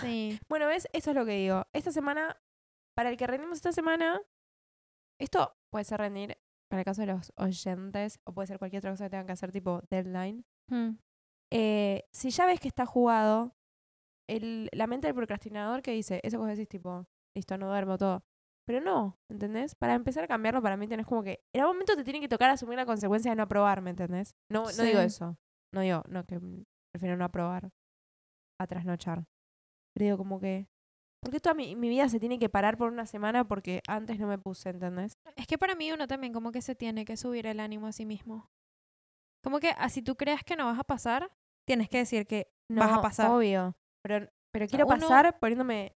[0.00, 0.38] Sí.
[0.48, 0.86] Bueno, ¿ves?
[0.92, 1.64] Eso es lo que digo.
[1.72, 2.36] Esta semana,
[2.94, 4.20] para el que rendimos esta semana,
[5.18, 6.36] esto puede ser rendir
[6.68, 9.32] para el caso de los oyentes o puede ser cualquier otra cosa que tengan que
[9.32, 10.44] hacer tipo deadline.
[10.68, 10.98] Hmm.
[11.50, 13.56] Eh, si ya ves que está jugado,
[14.28, 17.96] el, la mente del procrastinador que dice, eso que vos decís tipo, listo, no duermo
[17.96, 18.22] todo.
[18.68, 19.74] Pero no, ¿entendés?
[19.74, 22.28] Para empezar a cambiarlo, para mí tenés como que, en algún momento te tiene que
[22.28, 24.36] tocar asumir la consecuencia de no aprobar, ¿me entendés?
[24.52, 25.38] No, no digo eso.
[25.72, 26.38] No digo, no, que
[26.92, 27.70] prefiero no aprobar
[28.60, 29.24] a trasnochar.
[29.94, 30.68] Pero digo como que,
[31.22, 34.18] ¿por qué toda mi, mi vida se tiene que parar por una semana porque antes
[34.18, 35.14] no me puse, ¿entendés?
[35.34, 37.92] Es que para mí uno también como que se tiene que subir el ánimo a
[37.92, 38.50] sí mismo.
[39.42, 41.32] Como que así tú creas que no vas a pasar,
[41.66, 43.30] tienes que decir que No, vas a pasar.
[43.30, 43.76] Obvio.
[44.04, 45.96] Pero, pero quiero uno- pasar poniéndome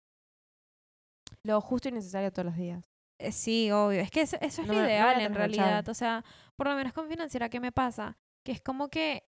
[1.45, 2.86] lo justo y necesario todos los días.
[3.19, 3.99] Eh, Sí, obvio.
[4.02, 5.88] Es que eso, eso es No lo no ideal en realidad.
[5.89, 6.23] O sea,
[6.56, 8.17] por lo menos con financiera, ¿qué me pasa?
[8.45, 9.23] Que es como que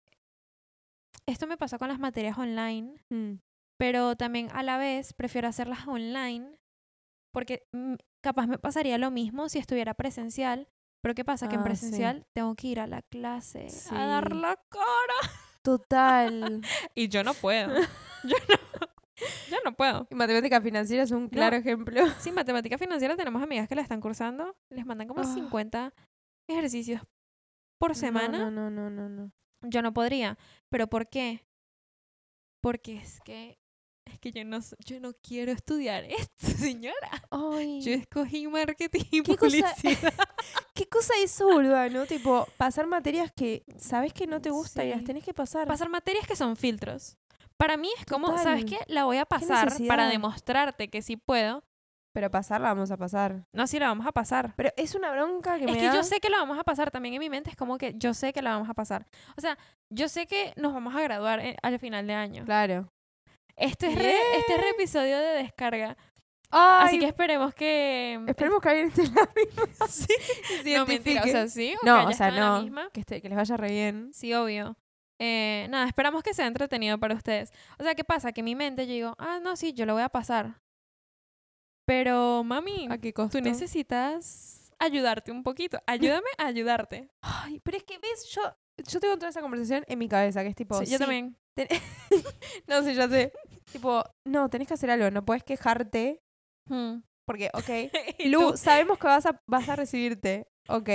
[1.26, 2.94] esto me pasó con las materias online,
[3.78, 6.56] pero también a la vez prefiero hacerlas online
[7.32, 10.68] porque mm, capaz me pasaría lo mismo si estuviera presencial.
[11.02, 11.48] Pero ¿qué pasa?
[11.48, 11.68] Que en Ah, sí.
[11.68, 15.34] presencial tengo que ir a la clase a dar la cara.
[15.62, 16.60] Total.
[16.94, 17.72] Y yo no puedo.
[18.24, 18.71] yo, no,
[19.50, 20.06] yo no puedo.
[20.10, 22.02] y matemática financiera es un claro ejemplo.
[22.20, 24.56] Sí, matemática financiera tenemos amigas que la están cursando.
[24.70, 25.24] Les mandan como Ah.
[25.24, 25.92] 50
[26.48, 27.02] ejercicios
[27.78, 28.38] por semana.
[28.38, 29.32] No, no, no, no, no.
[29.62, 30.38] Yo no podría.
[30.70, 31.44] ¿Pero por qué?
[32.60, 33.58] Porque es que
[34.04, 37.22] es que yo no yo no quiero estudiar esto, señora.
[37.30, 39.38] Ay, Yo escogí marketing y ¿Qué cosa-
[39.74, 40.12] publicidad.
[40.74, 42.06] ¿Qué cosa eso, boluda, no?
[42.06, 45.04] Tipo, pasar materias que sabes que no te gustan y las Sí.
[45.04, 45.66] tenés que pasar.
[45.68, 47.16] Pasar materias que son filtros.
[47.56, 48.78] Para mí es como, ¿sabes qué?
[48.86, 51.62] La voy a pasar para demostrarte que sí puedo.
[52.14, 53.46] Pero pasarla vamos a pasar.
[53.54, 54.52] No, sí la vamos a pasar.
[54.56, 55.94] Pero es una bronca que Es me que da.
[55.94, 56.90] yo sé que la vamos a pasar.
[56.90, 59.06] También en mi mente es como que yo sé que la vamos a pasar.
[59.36, 59.56] O sea,
[59.90, 62.44] yo sé que nos vamos a graduar eh, al final de año.
[62.44, 62.88] Claro.
[63.56, 65.96] Este es, re, este es re episodio de descarga.
[66.50, 68.22] Ay, Así que esperemos que...
[68.26, 69.86] esperemos que alguien esté en la misma.
[69.88, 70.06] Sí.
[70.76, 71.74] No, mentira, o sea, sí.
[71.82, 72.90] No, que o sea, en la no.
[72.92, 74.10] Que, esté- que les vaya re bien.
[74.12, 74.76] Sí, obvio.
[75.24, 77.52] Eh, nada, esperamos que sea entretenido para ustedes.
[77.78, 78.32] O sea, ¿qué pasa?
[78.32, 80.60] Que en mi mente yo digo, ah, no, sí, yo lo voy a pasar.
[81.86, 83.38] Pero, mami, ¿A qué costo?
[83.38, 85.78] tú necesitas ayudarte un poquito.
[85.86, 87.08] Ayúdame a ayudarte.
[87.20, 88.26] Ay, pero es que, ¿ves?
[88.30, 88.42] Yo,
[88.84, 90.76] yo tengo toda esa conversación en mi cabeza, que es tipo...
[90.80, 91.36] Sí, yo sí, también.
[92.66, 93.32] No sé, ya sé.
[93.70, 95.08] tipo, no, tenés que hacer algo.
[95.12, 96.20] No puedes quejarte.
[96.68, 97.02] Hmm.
[97.28, 97.92] Porque, ok,
[98.26, 100.48] Lu, tú, sabemos que vas a, vas a recibirte.
[100.68, 100.90] Ok.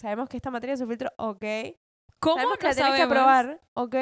[0.00, 1.10] Sabemos que esta materia es un filtro.
[1.18, 1.44] Ok.
[2.24, 3.60] ¿Cómo sabemos que no la tenés que aprobar.
[3.74, 3.94] Ok.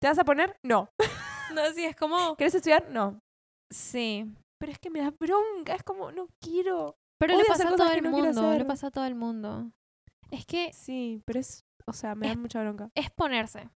[0.00, 0.56] ¿Te vas a poner?
[0.62, 0.88] No.
[1.54, 2.16] No, sí, es como...
[2.36, 2.88] ¿Querés estudiar?
[2.90, 3.18] No.
[3.72, 4.24] Sí.
[4.60, 5.74] Pero es que me da bronca.
[5.74, 6.96] Es como, no quiero.
[7.18, 9.70] Pero le pasa a todo el no mundo, le pasa a todo el mundo.
[10.30, 11.64] Es que Sí, pero es.
[11.86, 12.90] O sea, me da mucha bronca.
[12.94, 13.68] es ponerse.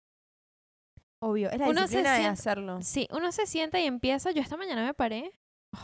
[1.21, 1.49] Obvio.
[1.49, 2.81] Es la Uno se de siente- hacerlo.
[2.81, 4.31] Sí, uno se sienta y empieza.
[4.31, 5.31] Yo esta mañana me paré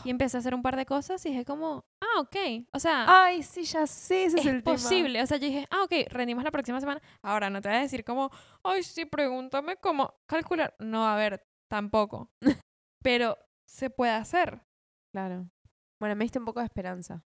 [0.04, 2.36] y empecé a hacer un par de cosas y dije como, ah, ok.
[2.72, 4.24] O sea, Ay, sí, ya sé.
[4.24, 4.76] Ese es, es el tema.
[4.76, 5.22] posible.
[5.22, 7.00] O sea, yo dije, ah, ok, rendimos la próxima semana.
[7.22, 8.30] Ahora, no te voy a decir como,
[8.62, 10.74] ay, sí, pregúntame cómo calcular.
[10.78, 12.30] No, a ver, tampoco.
[13.02, 14.62] Pero se puede hacer.
[15.12, 15.48] Claro.
[16.00, 17.22] Bueno, me diste un poco de esperanza.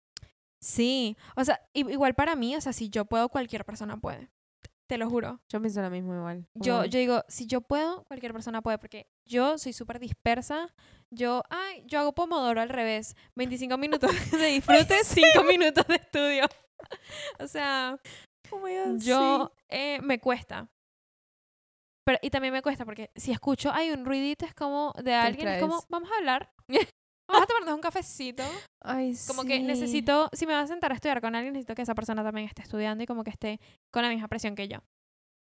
[0.61, 1.17] Sí.
[1.37, 4.31] O sea, igual para mí, o sea, si yo puedo, cualquier persona puede.
[4.89, 5.41] Te lo juro.
[5.49, 6.47] Yo pienso lo mismo igual.
[6.55, 10.73] Yo, yo digo, si yo puedo, cualquier persona puede, porque yo soy súper dispersa.
[11.11, 13.15] Yo, ay, yo hago pomodoro al revés.
[13.37, 16.47] 25 minutos de disfrute, 5 minutos de estudio.
[17.41, 17.99] O sea,
[18.53, 19.65] Oh my God, yo sí.
[19.71, 20.69] eh, me cuesta.
[22.05, 25.49] Pero, y también me cuesta porque si escucho, hay un ruidito, es como de alguien,
[25.49, 26.53] es como, vamos a hablar.
[27.29, 28.45] Vamos a tomarnos un cafecito.
[28.85, 31.83] Ay, Como que necesito, si me voy a sentar a estudiar con alguien, necesito que
[31.83, 33.59] esa persona también esté estudiando y como que esté
[33.91, 34.79] con la misma presión que yo.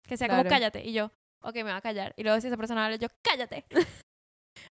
[0.07, 0.87] Que sea como cállate.
[0.87, 2.13] Y yo, ok, me va a callar.
[2.17, 3.65] Y luego si esa persona habla, yo, cállate.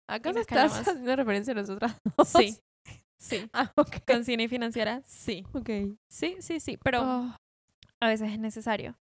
[0.08, 2.28] ¿Acaso estás haciendo referencia a nosotras dos?
[2.28, 2.58] Sí.
[3.20, 3.50] Sí.
[3.52, 3.96] Ah, ok.
[4.06, 5.44] Con cine y financiera, sí.
[5.52, 5.68] Ok.
[6.08, 6.78] Sí, sí, sí.
[6.78, 7.36] Pero Oh,
[8.00, 8.98] a veces es necesario.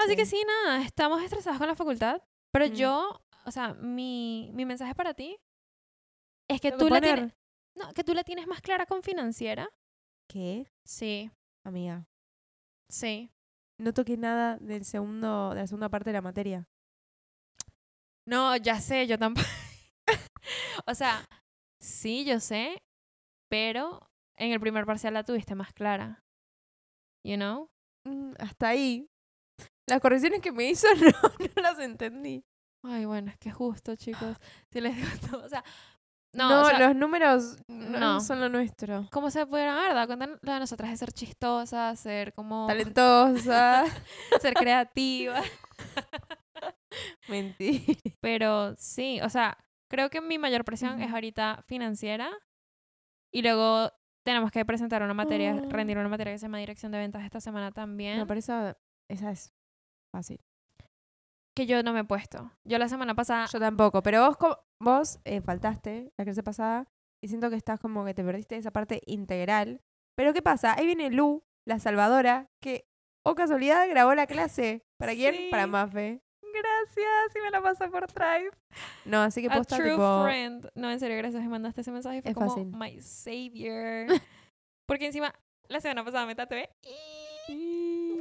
[0.00, 0.42] Así que Sí.
[0.44, 2.20] nada, estamos estresados con la facultad.
[2.52, 2.72] Pero Mm.
[2.74, 5.38] yo, o sea, mi, mi mensaje para ti
[6.50, 7.32] es que tú que la tienes.
[7.76, 9.68] No, que tú la tienes más clara con financiera.
[10.28, 10.66] ¿Qué?
[10.84, 11.30] Sí,
[11.64, 12.08] Amiga.
[12.90, 13.30] sí.
[13.78, 16.68] No toqué nada del segundo, de la segunda parte de la materia.
[18.26, 19.46] No, ya sé, yo tampoco.
[20.86, 21.26] o sea,
[21.80, 22.82] sí, yo sé,
[23.50, 24.00] pero
[24.36, 26.24] en el primer parcial la tuviste más clara.
[27.24, 27.68] You know?
[28.06, 29.08] Mm, hasta ahí.
[29.86, 31.10] Las correcciones que me hizo no,
[31.56, 32.44] no las entendí.
[32.82, 34.36] Ay, bueno, es que justo, chicos.
[34.70, 35.64] Si les digo todo, o sea,
[36.34, 38.20] no, No, o sea, los números no, no.
[38.20, 39.06] son lo nuestro.
[39.12, 43.84] ¿cómo se pudieron haber dado cuenta de nosotras de ser chistosas, ser como Talentosa.
[44.40, 45.44] ser creativas?
[47.28, 47.94] Mentira.
[48.20, 49.56] Pero sí, o sea,
[49.90, 51.14] creo que mi mayor presión es Ujú.
[51.14, 52.30] ahorita financiera
[53.32, 53.90] y luego
[54.24, 55.66] tenemos que presentar una materia, Ah.
[55.68, 58.18] rendir una materia que se llama dirección de ventas esta semana también.
[58.18, 58.76] No, pero esa,
[59.10, 59.52] esa es
[60.12, 60.40] fácil.
[61.56, 62.50] Que yo no me he puesto.
[62.64, 63.46] Yo la semana pasada...
[63.52, 66.86] Yo tampoco, pero vos, vos eh, faltaste la clase pasada
[67.22, 69.80] y siento que estás como que te perdiste esa parte integral.
[70.16, 70.74] Pero ¿qué pasa?
[70.76, 72.86] Ahí viene Lu, la salvadora, que,
[73.24, 74.82] oh casualidad, grabó la clase.
[74.98, 75.50] ¿Para quién?
[75.50, 75.70] Para Sí.
[75.70, 76.20] Mafe.
[76.54, 78.50] Gracias, y me la pasa por Drive.
[79.04, 80.22] No, así que A posta true tipo...
[80.24, 80.68] friend.
[80.76, 81.42] No, en serio, gracias.
[81.42, 82.22] Me mandaste ese mensaje.
[82.22, 82.66] Fue Es como, fácil.
[82.76, 84.06] my savior.
[84.86, 85.34] Porque encima,
[85.68, 86.68] la semana pasada me tatué.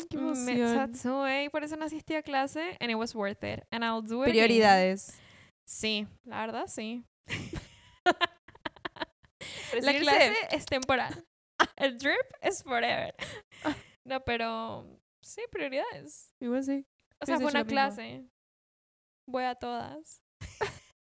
[0.10, 1.44] Qué Me emoción.
[1.44, 2.78] y por eso no asistí a clase.
[2.80, 3.64] And it was worth it.
[3.72, 4.30] And I'll do it.
[4.30, 4.46] again.
[4.46, 5.18] Prioridades.
[5.68, 7.04] Sí, la verdad, sí.
[9.82, 11.26] La clase es temporal.
[11.78, 13.16] El drip es forever.
[14.06, 14.86] No, pero
[15.24, 16.32] sí, prioridades.
[16.42, 16.86] Igual sí.
[17.22, 17.70] O sea, fue una mismo.
[17.70, 18.26] clase.
[19.28, 20.22] Voy a todas.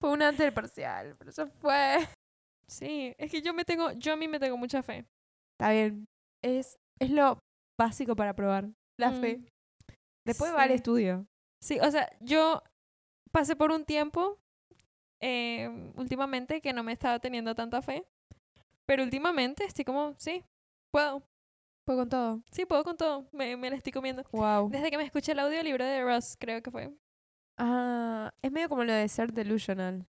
[0.00, 1.98] Fue un antes del parcial, pero ya fue.
[2.68, 5.04] Sí, es que yo me tengo, yo a mí me tengo mucha fe.
[5.58, 6.06] Está bien.
[6.42, 7.38] Es, es lo
[7.78, 8.68] básico para probar.
[8.98, 9.40] La Mm, fe.
[10.26, 11.26] Después va al estudio.
[11.62, 12.62] Sí, o sea, yo
[13.32, 14.38] pasé por un tiempo
[15.20, 18.04] eh, últimamente que no me estaba teniendo tanta fe.
[18.86, 20.44] Pero últimamente estoy como, sí,
[20.92, 21.22] puedo.
[21.86, 22.42] Fue con todo.
[22.52, 23.28] Sí, puedo con todo.
[23.32, 24.22] Me, me la estoy comiendo.
[24.32, 24.68] Wow.
[24.70, 26.92] Desde que me escuché el audiolibro de Ross, creo que fue.
[27.58, 30.06] Ah, es medio como lo de ser delusional.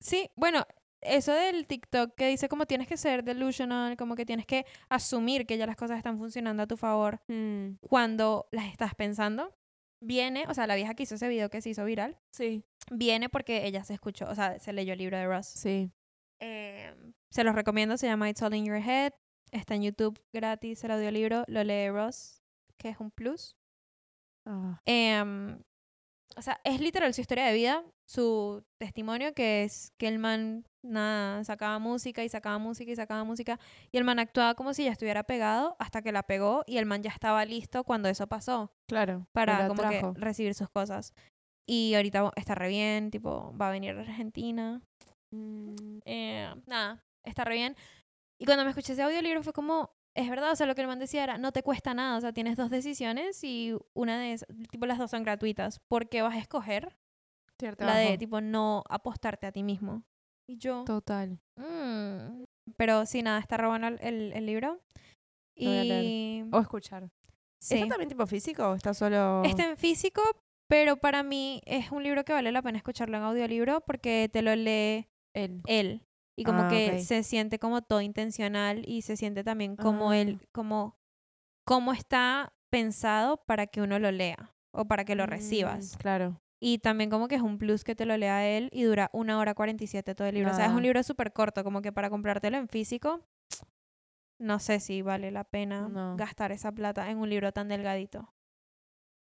[0.00, 0.66] Sí, bueno,
[1.02, 5.46] eso del TikTok que dice como tienes que ser delusional, como que tienes que asumir
[5.46, 9.54] que ya las cosas están funcionando a tu favor Mm, cuando las estás pensando.
[10.02, 12.64] viene, o sea, la vieja que hizo ese video que se hizo viral, Sí.
[12.90, 15.46] viene porque ella se escuchó, o sea, se leyó el libro de Ross.
[15.46, 15.90] Sí.
[16.40, 16.94] Eh,
[17.30, 19.12] se los recomiendo, se llama It's All in Your Head.
[19.52, 22.40] Está en YouTube gratis el audiolibro, lo lee Ross,
[22.78, 23.56] que es un plus.
[24.46, 25.60] Ah, Em,
[26.36, 30.64] o sea, es literal su historia de vida, su testimonio, que es que el man
[30.82, 33.58] nada, sacaba música y sacaba música y sacaba música.
[33.92, 36.86] Y el man actuaba como si ya estuviera pegado hasta que la pegó y el
[36.86, 39.26] man ya estaba listo cuando eso pasó claro.
[39.32, 40.14] para como trajo.
[40.14, 41.14] que recibir sus cosas.
[41.66, 44.80] Y ahorita está re bien, tipo, va a venir a Argentina.
[45.30, 47.76] Mm, Eh, nada, está re bien.
[48.40, 50.86] Y cuando me escuché ese audiolibro fue como, es verdad, o sea, lo que el
[50.88, 54.32] man decía era, no te cuesta nada, o sea, tienes dos decisiones y una de
[54.32, 55.78] esas, tipo, las dos son gratuitas.
[55.88, 56.96] ¿Por qué vas a escoger
[57.56, 60.02] tirarte la de, tipo, no apostarte a ti mismo?
[60.48, 61.38] Y yo, Total.
[61.56, 62.44] "Mm".
[62.76, 64.80] pero sí, nada, está bueno el, el, libro.
[65.56, 65.64] Lo.
[65.64, 67.10] Y O escuchar.
[67.62, 67.74] sí.
[67.74, 69.42] ¿Está también tipo físico o está solo...?
[69.44, 70.22] Está en físico,
[70.68, 74.42] pero para mí es un libro que vale la pena escucharlo en audiolibro porque te
[74.42, 75.62] lo lee él.
[75.66, 76.02] él
[76.36, 80.16] y como Ah, que se siente como todo intencional y se siente también como Ah.
[80.16, 80.96] él como
[81.64, 86.40] cómo está pensado para que uno lo lea o para que lo Mm, recibas Claro.
[86.60, 89.38] y también como que es un plus que te lo lea él y dura una
[89.38, 90.82] hora 47 todo el libro o sea es un Nada.
[90.82, 93.20] libro súper corto como que para comprártelo en físico
[94.38, 96.16] no sé si vale la pena No.
[96.16, 98.32] gastar esa plata en un libro tan delgadito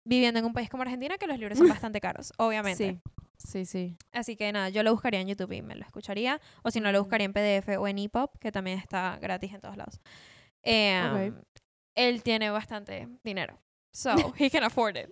[0.04, 3.00] viviendo en un país como Argentina que los libros son bastante caros obviamente Sí.
[3.42, 3.96] Sí, sí.
[4.12, 6.40] Así que nada, yo lo buscaría en YouTube y me lo escucharía.
[6.62, 9.60] O si no, lo buscaría en PDF o en EPUB, que también está gratis en
[9.60, 10.00] todos lados.
[10.62, 11.44] Eh, Ok.
[11.96, 13.58] Él tiene bastante dinero.
[13.92, 15.08] So, he can afford it.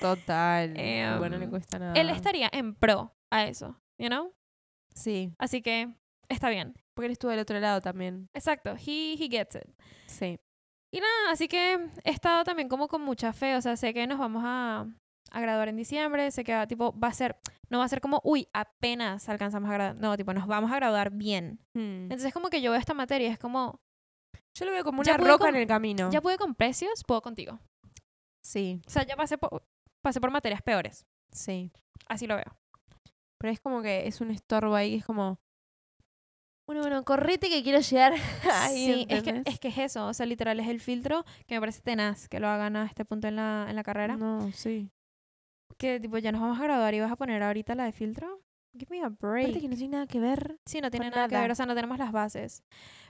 [0.00, 0.72] Total.
[1.18, 1.92] bueno, no le Em, cuesta nada.
[1.94, 4.32] Él estaría en pro a eso, you know?
[4.94, 5.32] Sí.
[5.38, 5.94] Así que
[6.28, 6.74] está bien.
[6.94, 8.28] Porque él estuvo del otro lado también.
[8.34, 9.70] Exacto, he, he gets it.
[10.06, 10.38] Sí.
[10.90, 13.54] Y nada, así que he estado también como con mucha fe.
[13.56, 14.86] O sea, sé que nos vamos a,
[15.30, 16.30] a graduar en diciembre.
[16.30, 17.36] Sé que va, tipo, va a ser,
[17.70, 19.96] no va a ser como, uy, apenas alcanzamos a graduar.
[19.96, 21.58] No, tipo, nos vamos a graduar bien.
[21.74, 22.02] Hmm.
[22.04, 23.80] Entonces, como que yo veo esta materia, es como,
[24.54, 26.10] Yo lo veo como una roca con- en el camino.
[26.10, 27.58] ya pude con precios, puedo contigo.
[28.42, 29.62] Sí, O sea, ya pasé por,
[30.02, 31.06] pasé por materias peores.
[31.32, 31.70] sí.
[32.08, 32.56] Así lo veo.
[33.38, 34.94] Pero es como que es un estorbo ahí.
[34.94, 35.38] Es como...
[36.66, 38.12] Bueno, bueno, correte que quiero llegar
[38.52, 38.86] ahí.
[38.94, 40.06] sí, es que, es que es eso.
[40.06, 43.04] O sea, literal, es el filtro que me parece tenaz que lo hagan a este
[43.04, 44.16] punto en la, en la carrera.
[44.16, 44.90] No, sí.
[45.78, 48.42] Que, tipo, ya nos vamos a graduar y vas a poner ahorita la de filtro.
[48.76, 49.46] Give me a break.
[49.46, 50.58] Aparte que no tiene nada que ver.
[50.66, 52.62] Sí, no tiene nada, que ver, o sea, no tenemos las bases.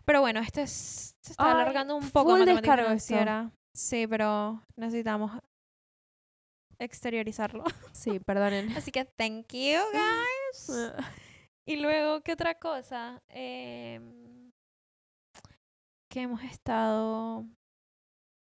[0.04, 3.09] Pero bueno, esto es, se está Ay, alargando un poco full matemática descargo esto.
[3.09, 3.52] financiera.
[3.74, 5.33] Sí, pero necesitamos
[6.78, 7.64] exteriorizarlo.
[7.92, 8.70] Sí, perdonen.
[8.76, 10.70] Así que thank you, guys.
[11.66, 13.20] y luego, ¿qué otra cosa?
[13.28, 14.50] Em,
[16.11, 17.44] que hemos estado...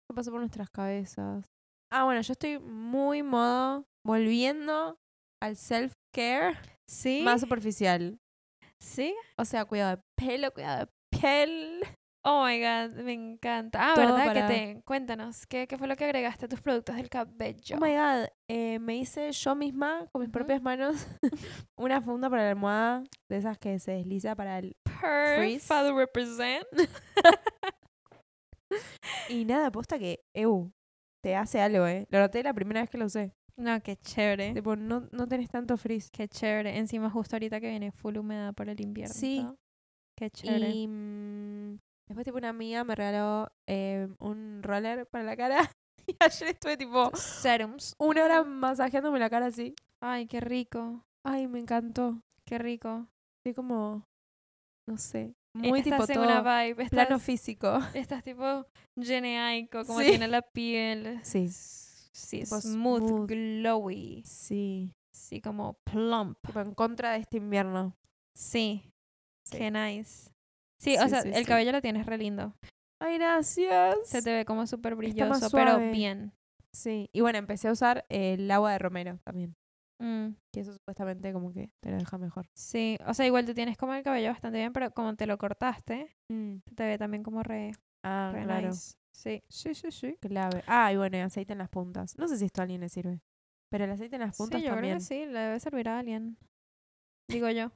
[0.07, 1.45] ¿Qué pasó por nuestras cabezas?
[1.91, 4.97] Ah, bueno, yo estoy muy modo volviendo
[5.41, 6.57] al self-care
[6.89, 7.21] ¿Sí?
[7.23, 8.19] más superficial.
[8.81, 9.15] ¿Sí?
[9.37, 11.81] O sea, cuidado de pelo, cuidado de piel.
[12.27, 13.91] Oh my god, me encanta.
[13.91, 14.25] Ah, Todo ¿verdad?
[14.25, 14.81] para- Que te...
[14.83, 17.77] Cuéntanos, ¿qué, ¿qué fue lo que agregaste a tus productos del cabello?
[17.77, 21.07] Oh my god, eh, me hice yo misma con mis propias manos
[21.77, 24.75] una funda para la almohada de esas que se desliza para el...
[24.83, 25.67] Per, Freeze.
[25.67, 26.65] Father represent.
[29.29, 30.71] Y nada, aposta que, eu,
[31.23, 32.07] te hace algo, ¿eh?
[32.09, 33.31] Lo noté la primera vez que lo usé.
[33.57, 34.53] No, qué chévere.
[34.53, 36.09] Tipo, no, no tenés tanto frizz.
[36.11, 36.77] Qué chévere.
[36.77, 39.13] Encima justo ahorita que viene full humedad por el invierno.
[39.13, 39.45] Sí.
[40.17, 40.69] Qué chévere.
[40.71, 45.57] Y mm, después, tipo, una amiga me regaló eh, un roller para la cara.
[46.07, 47.95] Y ayer estuve, tipo, Serums.
[47.97, 49.73] una hora masajeándome la cara así.
[50.03, 51.01] Ay, qué rico.
[51.25, 52.21] Ay, me encantó.
[52.47, 53.07] Qué rico.
[53.39, 54.03] Estoy como,
[54.87, 56.83] no sé, muy tipo estás en todo una vibe.
[56.83, 57.79] Estás, plano físico.
[57.95, 58.67] estás tipo
[59.01, 60.05] geneaico, como Sí.
[60.09, 61.19] tiene la piel.
[61.23, 61.47] Sí.
[62.15, 63.27] Sí, smooth, smooth.
[63.29, 64.23] glowy.
[64.25, 66.37] Sí, Sí, como plump.
[66.45, 67.95] tipo en contra de este invierno.
[68.33, 68.91] Sí.
[69.45, 69.57] Sí.
[69.57, 70.31] Qué nice.
[70.79, 72.53] Sí, o sea, sí, el cabello lo tienes re lindo.
[73.01, 73.95] Ay, gracias.
[74.05, 76.33] Se te ve como súper brilloso, pero bien.
[76.73, 79.55] Sí, y bueno, empecé a usar el agua de romero también.
[80.01, 82.47] Mm, Que eso supuestamente como que te lo deja mejor.
[82.53, 85.37] sí, o sea, igual tú tienes como el cabello bastante bien, pero como te lo
[85.37, 86.57] cortaste, Mm.
[86.67, 87.71] se te ve también como re,
[88.03, 88.69] Ah, re claro.
[88.69, 88.95] nice.
[89.15, 89.41] Sí.
[89.49, 90.17] Sí, sí, sí.
[90.21, 90.63] Clave.
[90.67, 92.17] Ah, y bueno, y aceite en las puntas.
[92.17, 93.21] No sé si esto a alguien le sirve.
[93.71, 94.97] Pero el aceite en las puntas sí, yo también.
[94.97, 96.37] creo que sí, le debe servir a alguien.
[97.29, 97.71] Digo yo.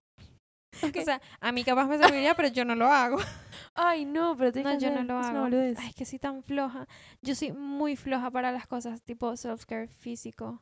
[1.01, 3.17] O sea, a mí capaz me serviría, pero yo no lo hago.
[3.73, 5.45] Ay, no, pero No, que yo no lo es hago.
[5.81, 6.87] Ay, es que soy tan floja.
[7.25, 10.61] Yo soy muy floja para las cosas tipo self-care físico.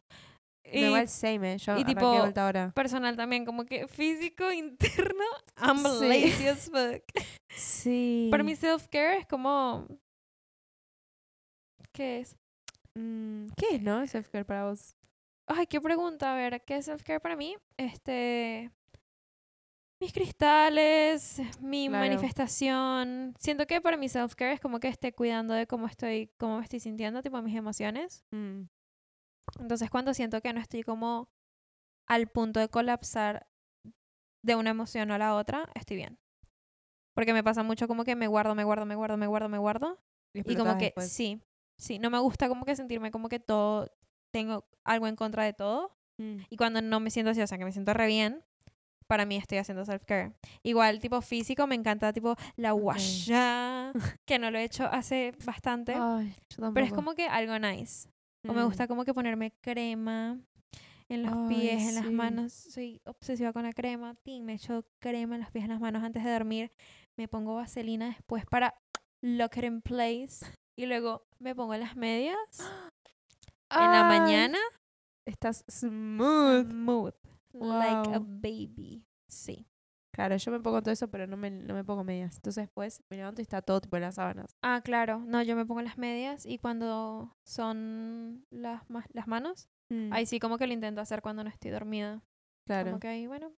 [0.63, 1.57] Y igual same, eh.
[1.57, 2.05] Yo y tipo-
[2.37, 2.71] ahora.
[2.73, 5.25] personal también, como que físico, interno,
[5.57, 6.07] I'm Sí.
[6.07, 7.03] lazy as fuck.
[7.49, 8.29] Sí.
[8.31, 9.87] Para mí self-care es como...
[11.97, 12.37] ¿Qué es?
[12.93, 14.05] Mm, ¿Qué es, no?
[14.05, 14.95] Self-care para vos.
[15.47, 16.31] Ay, qué pregunta.
[16.31, 17.55] A ver, ¿qué es self-care para mí?
[17.75, 18.69] Este.
[19.99, 22.05] Mis cristales, mi Claro.
[22.05, 23.33] manifestación.
[23.39, 26.63] Siento que para mí self-care es como que esté cuidando de cómo estoy, cómo me
[26.63, 28.23] estoy sintiendo, tipo mis emociones.
[28.29, 28.65] Mm,
[29.59, 31.31] Entonces, cuando siento que no estoy como
[32.05, 33.47] al punto de colapsar
[34.43, 36.19] de una emoción a la otra, estoy bien.
[37.15, 39.57] Porque me pasa mucho como que me guardo, me guardo, me guardo, me guardo, me
[39.57, 39.99] guardo.
[40.35, 41.11] Y como explotás que después.
[41.11, 41.41] sí,
[41.77, 43.89] sí, no me gusta como que sentirme como que todo,
[44.31, 45.95] tengo algo en contra de todo.
[46.19, 48.43] Mm, Y cuando no me siento así, o sea, que me siento re bien,
[49.07, 50.33] para mí estoy haciendo self-care.
[50.63, 52.81] Igual, tipo físico, me encanta tipo la Ok.
[52.81, 53.93] guaya,
[54.25, 55.93] que no lo he hecho hace bastante.
[55.99, 58.09] Ay, yo pero es como que algo nice.
[58.47, 60.39] O me Mm, gusta como que ponerme crema
[61.09, 62.53] en los Ay, pies, en las manos.
[62.53, 64.15] Soy obsesiva con la crema.
[64.23, 66.71] Tin, me echo crema en los pies, en las manos antes de dormir.
[67.17, 68.73] Me pongo vaselina después para
[69.21, 70.45] lock it in place.
[70.77, 72.37] Y luego me pongo las medias
[73.71, 74.59] en la mañana.
[75.25, 76.69] Estás smooth.
[76.69, 77.13] Smooth.
[77.53, 78.25] Like a Wow.
[78.41, 79.03] baby.
[79.27, 79.65] Sí.
[80.13, 82.35] Claro, yo me pongo todo eso, pero no me, no me pongo medias.
[82.37, 84.55] Entonces después me levanto y está todo tipo en las sábanas.
[84.63, 85.19] Ah, claro.
[85.19, 90.25] No, yo me pongo las medias y cuando son las, ma- las manos, Mm, ahí
[90.25, 92.21] sí como que lo intento hacer cuando no estoy dormida.
[92.65, 93.53] claro, Como que ahí, bueno.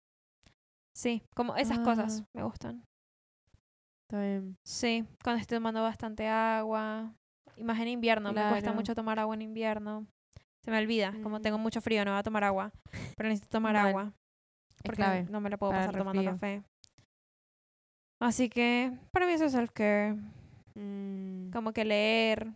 [0.94, 2.30] Sí, como esas cosas Ah.
[2.34, 2.86] me gustan.
[4.10, 4.58] Está bien.
[4.64, 7.14] Sí, cuando estoy tomando bastante agua.
[7.56, 10.08] Y más en invierno, me cuesta mucho tomar agua en invierno.
[10.64, 11.62] Se me olvida, como tengo Mm.
[11.62, 12.72] mucho frío, no voy a tomar agua.
[13.16, 13.88] Pero necesito tomar Mal.
[13.88, 14.14] agua.
[14.84, 16.64] Porque no me la puedo pasar tomando café.
[18.22, 20.16] Así que para mí eso es self-care.
[20.76, 22.52] Mm, Como que leer.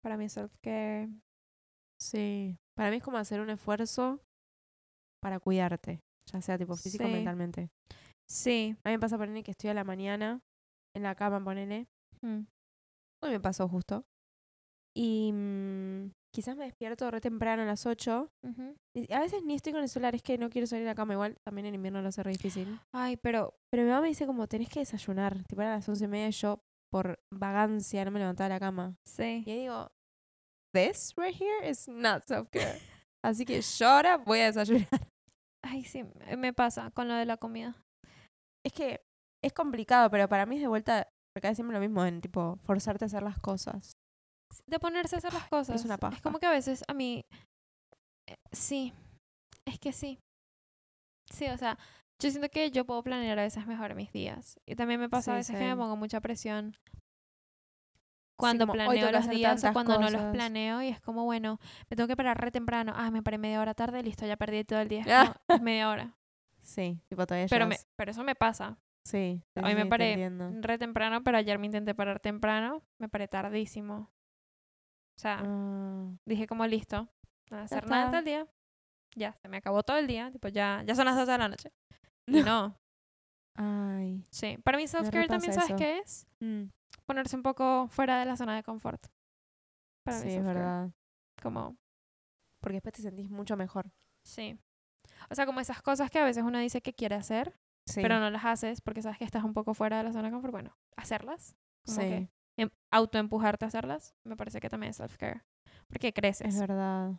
[0.00, 1.08] Para mí es self-care.
[2.00, 2.56] sí.
[2.74, 4.20] Para mí es como hacer un esfuerzo
[5.20, 6.00] para cuidarte.
[6.32, 7.68] Ya sea tipo físico o mentalmente.
[8.32, 8.74] Sí.
[8.82, 10.40] A mí me pasa poner que estoy a la mañana
[10.96, 11.86] en la cama, ponele.
[12.22, 12.46] Mm.
[13.22, 14.04] Hoy me pasó justo.
[14.96, 18.30] Y mm, quizás me despierto re temprano a las 8.
[18.42, 18.74] Ujú.
[18.94, 20.94] Y a veces ni estoy con el solar, es que no quiero salir de la
[20.94, 21.12] cama.
[21.12, 22.80] Igual también en invierno lo hace re difícil.
[22.92, 25.44] Ay, pero Pero mi mamá me dice como, tenés que desayunar.
[25.44, 28.96] Tipo, eran las once y media yo, por vagancia, no me levantaba de la cama.
[29.06, 29.44] sí.
[29.46, 29.90] Y ahí digo,
[30.74, 32.80] this right here is not self-care.
[33.22, 34.88] Así que yo ahora voy a desayunar.
[35.64, 36.04] Ay, sí,
[36.36, 37.76] me pasa con lo de la comida.
[38.64, 39.00] Es que
[39.44, 43.04] es complicado, pero para mí es de vuelta, recae siempre lo mismo en, tipo, forzarte
[43.04, 43.92] a hacer las cosas.
[44.66, 45.84] De ponerse a hacer las cosas.
[45.84, 46.20] una Es paja.
[46.22, 47.24] como que a veces a mí.
[48.28, 48.92] eh, sí.
[49.64, 50.18] Es que sí.
[51.32, 51.78] Sí, o sea,
[52.20, 54.60] yo siento que yo puedo planear a veces mejor mis días.
[54.68, 56.76] Y también me pasa a Sí, veces que me pongo mucha presión
[58.38, 60.32] cuando planeo los días o cuando no los cosas.
[60.32, 62.92] planeo y es como, bueno, me tengo que parar re temprano.
[62.94, 65.04] Ah, me paré media hora tarde, listo, ya perdí todo el día.
[65.08, 65.36] Ah.
[65.48, 66.14] Es media hora.
[66.72, 68.78] Sí, tipo, todavía Pero, me, pero eso me pasa.
[69.04, 70.30] Sí, hoy sí, me paré.
[70.60, 72.82] Re temprano, pero ayer me intenté parar temprano.
[72.98, 74.10] Me paré tardísimo.
[75.16, 77.02] O sea, Ah, dije como listo.
[77.50, 78.46] No voy a hacer nada todo el día.
[79.14, 80.30] Ya, se me acabó todo el día.
[80.30, 81.72] Tipo, ya, ya son las 12 de la noche.
[82.26, 82.74] Y no.
[83.56, 84.24] ay.
[84.30, 84.56] Sí.
[84.64, 85.76] Para mí self-care también, ¿sabes eso.
[85.76, 86.26] qué es?
[86.40, 86.64] Mm,
[87.04, 89.04] Ponerse un poco fuera de la zona de confort.
[90.04, 90.54] Para mí sí, es self-care.
[90.54, 90.90] verdad.
[91.42, 91.76] Como,
[92.60, 93.90] Porque después te sentís mucho mejor.
[94.24, 94.58] sí.
[95.30, 97.56] O sea, como esas cosas que a veces uno dice que quiere hacer,
[97.86, 98.00] Sí.
[98.02, 100.32] pero no las haces porque sabes que estás un poco fuera de la zona de
[100.32, 100.52] confort.
[100.52, 101.56] Bueno, hacerlas.
[101.84, 105.42] Como sí, que em- autoempujarte a hacerlas, me parece que también es self-care.
[105.88, 106.54] Porque creces.
[106.54, 107.12] es verdad.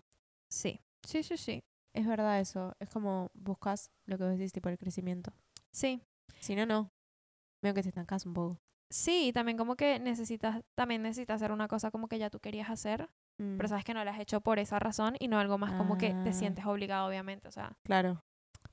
[0.49, 0.79] Sí.
[1.03, 1.63] Sí, sí, sí.
[1.93, 2.75] Es verdad eso.
[2.79, 5.33] Es como buscas lo que vos decís, tipo el crecimiento.
[5.71, 6.01] Sí.
[6.39, 6.91] Si no, no.
[7.61, 8.59] Veo que te estancas un poco.
[8.89, 12.39] Sí, y también como que necesitas, también necesitas hacer una cosa como que ya tú
[12.39, 15.39] querías hacer, Mm, pero sabes que no la has hecho por esa razón y no
[15.39, 16.33] algo más como que te Ah.
[16.33, 17.47] sientes obligado, obviamente.
[17.47, 18.23] O sea, Claro,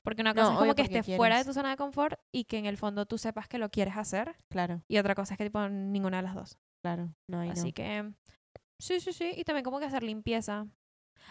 [0.03, 2.45] porque una No, cosa es como que estés fuera de tu zona de confort y
[2.45, 5.37] que en el fondo tú sepas que lo quieres hacer, claro, y otra cosa es
[5.37, 6.57] que tipo ninguna de las dos.
[6.83, 7.13] claro.
[7.27, 7.73] No, ahí Así no.
[7.73, 8.11] que,
[8.79, 10.65] sí, sí, sí, y también como que hacer limpieza.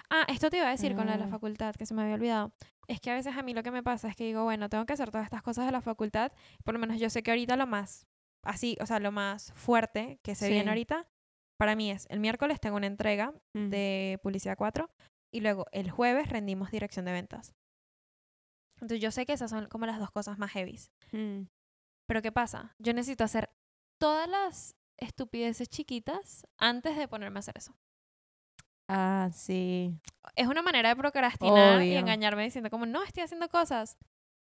[0.08, 1.28] Ah, esto te iba a decir con lo de la Ah.
[1.28, 2.52] facultad, que se me había olvidado.
[2.86, 4.86] Es que a veces a mí lo que me pasa es que digo, bueno, tengo
[4.86, 6.32] que hacer todas estas cosas de la facultad.
[6.64, 8.06] Por lo menos yo sé que ahorita lo más,
[8.44, 10.68] así, o sea, lo más fuerte que se viene Sí.
[10.68, 11.06] ahorita,
[11.60, 14.88] para mí es el miércoles tengo una entrega de Publicidad 4
[15.30, 17.54] y luego el jueves rendimos dirección de ventas.
[18.76, 20.90] Entonces yo sé que esas son como las dos cosas más heavies.
[21.12, 21.42] mm,
[22.06, 22.74] Pero ¿qué pasa?
[22.78, 23.50] Yo necesito hacer
[24.00, 27.76] todas las estupideces chiquitas antes de ponerme a hacer eso.
[28.88, 30.00] Ah, sí.
[30.36, 33.98] Es una manera de procrastinar y engañarme diciendo como, no, estoy haciendo cosas.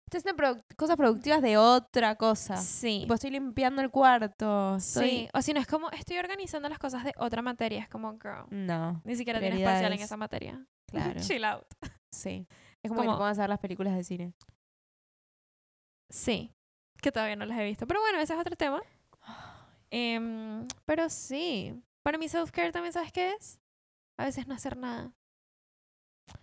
[0.09, 2.57] Estoy haciendo produ- cosas productivas de otra cosa.
[2.57, 3.01] Sí.
[3.03, 4.77] Tipo, estoy limpiando el cuarto.
[4.77, 5.11] Estoy...
[5.11, 5.29] Sí.
[5.35, 7.83] O si no, es como, estoy organizando las cosas de otra materia.
[7.83, 10.65] Es como, girl, No, ni siquiera tienes parcial en esa materia.
[10.91, 11.21] claro.
[11.21, 11.67] Chill out.
[12.11, 12.47] sí.
[12.83, 14.33] Es como, que te pongas a ver las películas de cine.
[16.11, 16.53] Sí.
[17.03, 17.87] Que todavía no las he visto.
[17.87, 18.81] Pero bueno, ese es otro tema.
[19.91, 21.75] Em, pero sí.
[22.03, 23.59] Para mí self-care también, ¿sabes qué es?
[24.19, 25.13] a veces no hacer nada.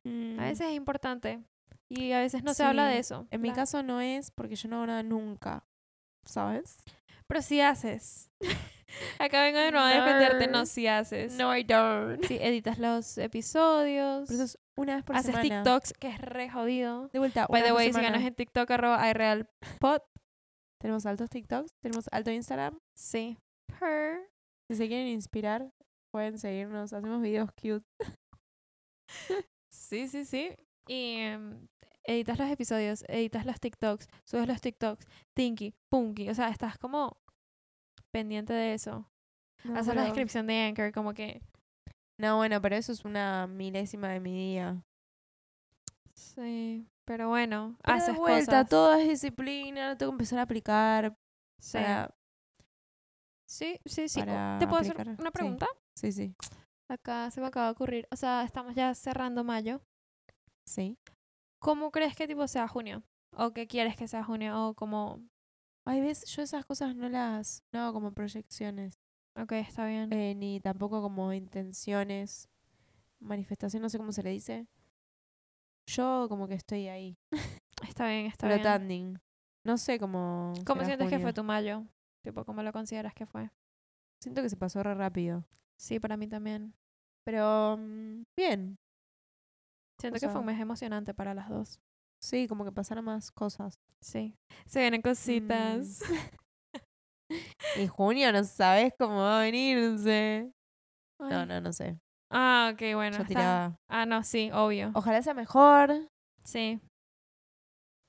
[0.04, 1.44] Mm, A veces es importante.
[1.90, 3.28] Y a veces no se habla de Sí, eso.
[3.32, 5.66] En mi caso no es porque yo no hago nada nunca.
[6.26, 6.84] ¿Sabes?
[7.28, 8.32] Pero si haces.
[9.20, 10.48] Acá vengo de nuevo a defenderte.
[10.48, 11.34] No, si haces.
[11.34, 12.24] No, I don't.
[12.26, 14.28] Si editas los episodios.
[14.28, 15.64] Pero eso es una vez por haces semana.
[15.64, 17.10] TikToks, que es re jodido.
[17.10, 20.02] De vuelta, By the way, síganos en TikTok, arroba iRealPod.
[20.82, 22.80] Tenemos altos TikToks, tenemos alto Instagram.
[22.96, 23.38] Sí.
[23.80, 24.30] Per.
[24.70, 25.70] Si se quieren inspirar,
[26.12, 26.94] pueden seguirnos.
[26.94, 27.86] Hacemos videos cute.
[29.72, 30.50] Sí, sí, sí.
[30.88, 31.68] Y em,
[32.08, 36.30] editas los episodios, editas los TikToks, subes los TikToks, Tinky, Punky.
[36.30, 37.18] O sea, estás como
[38.14, 39.10] pendiente de eso.
[39.64, 41.42] No, Haces la descripción de Anchor, como que.
[42.20, 44.82] No, bueno, pero eso es una milésima de mi día.
[46.14, 46.88] Sí.
[47.06, 48.70] Pero bueno, Pero de haces vuelta, cosas.
[48.70, 51.16] todo es disciplina, lo tengo que empezar a aplicar.
[51.62, 51.78] Sí.
[51.78, 52.16] para-
[53.48, 54.20] sí, sí, sí.
[54.20, 55.32] para ¿Te puedo hacer una sí.
[55.34, 55.68] pregunta?
[55.98, 56.34] Sí, sí,
[56.90, 58.08] Acá se me acaba de ocurrir.
[58.12, 59.82] O sea, estamos ya cerrando mayo.
[60.68, 60.98] sí.
[61.60, 63.04] ¿Cómo crees que tipo sea junio?
[63.32, 64.68] ¿O qué quieres que sea junio?
[64.68, 65.22] ¿O como...
[65.86, 69.00] Ay, ves, yo esas cosas no las, no hago como proyecciones,
[69.36, 70.12] Ok, está bien.
[70.14, 72.50] eh, ni tampoco como intenciones,
[73.20, 74.68] manifestación, no sé cómo se le dice.
[75.88, 77.18] Yo como que estoy ahí,
[77.88, 78.60] Está bien, está bien.
[78.60, 79.20] flotanding.
[79.64, 80.54] No sé cómo.
[80.66, 81.86] ¿Cómo sientes que fue tu mayo?
[82.24, 83.52] Tipo, ¿cómo lo consideras que fue?
[84.20, 85.46] Siento que se pasó re rápido.
[85.78, 86.74] Sí, para mí también.
[87.24, 88.80] Pero mm, bien.
[90.06, 91.80] Siento O que fue un mes emocionante para las dos.
[92.24, 93.80] Sí, como que pasaron más cosas.
[94.02, 94.36] Sí.
[94.66, 96.02] Se vienen cositas.
[97.78, 100.52] Y junio no sabes cómo va a venirse.
[101.20, 101.48] No, Ay.
[101.48, 101.98] no, no sé.
[102.32, 103.18] Ah, ok, bueno.
[103.18, 103.76] Yo está- tiraba.
[103.90, 104.92] Ah, no, sí, obvio.
[104.94, 105.92] Ojalá sea mejor,
[106.44, 106.80] Sí.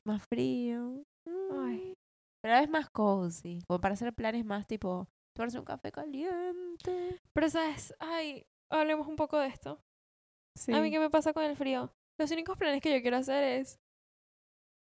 [0.07, 1.03] más frío.
[1.27, 1.91] Ay.
[1.91, 1.93] Mm,
[2.43, 3.59] Pero vez más cozy.
[3.67, 7.21] Como para hacer planes más tipo tomarse un café caliente.
[7.35, 7.95] Pero, ¿sabes?
[7.99, 9.81] Ay, hablemos un poco de esto.
[10.57, 10.73] Sí.
[10.73, 11.93] A mí, ¿qué me pasa con el frío?
[12.19, 13.79] Los únicos planes que yo quiero hacer es...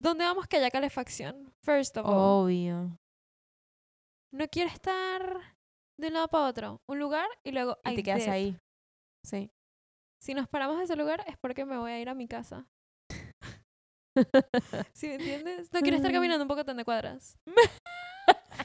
[0.01, 1.53] ¿Dónde vamos que haya calefacción?
[1.63, 2.45] First of all.
[2.45, 2.97] Obvio.
[4.33, 5.55] No quiero estar
[5.99, 6.81] de un lado para otro.
[6.87, 7.77] Un lugar y luego...
[7.85, 8.57] Y te quedas ahí.
[9.25, 9.51] Sí.
[10.21, 12.67] Si nos paramos de ese lugar es porque me voy a ir a mi casa.
[14.93, 15.71] ¿Sí me entiendes?
[15.71, 17.37] No quiero estar caminando un poco tan de cuadras.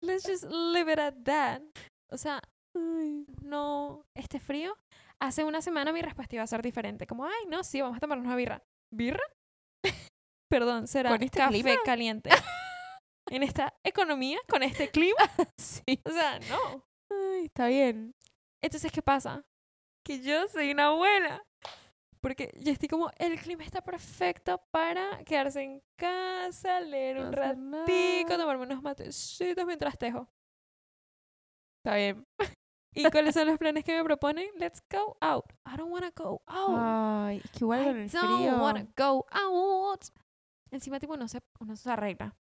[0.00, 1.62] Let's just leave it at that.
[2.10, 2.40] O sea,
[3.42, 4.76] no, este frío.
[5.20, 7.06] Hace una semana mi respuesta iba a ser diferente.
[7.06, 8.62] Como, ay, no, sí, vamos a tomarnos una birra.
[8.92, 9.22] ¿Birra?
[10.50, 11.70] Perdón, será ¿Con este café clima?
[11.84, 12.30] caliente.
[13.30, 15.16] en esta economía, con este clima.
[15.58, 16.00] Sí.
[16.04, 16.84] O sea, no.
[17.10, 18.12] Ay, está bien.
[18.62, 19.44] Entonces, ¿qué pasa?
[20.04, 21.42] Que yo soy una abuela.
[22.20, 27.32] Porque yo estoy como, el clima está perfecto para quedarse en casa, leer No un
[27.32, 28.38] ratico, nada.
[28.38, 30.28] tomarme unos matecitos mientras tejo.
[31.78, 32.24] Está bien.
[32.94, 34.46] ¿Y cuáles son los planes que me proponen?
[34.58, 35.44] Let's go out.
[35.66, 36.76] I don't wanna go out.
[36.78, 38.58] Ay, es que igual con I el don't frío.
[38.62, 40.02] wanna go out.
[40.70, 42.34] Encima, tipo, uno se, uno se arregla.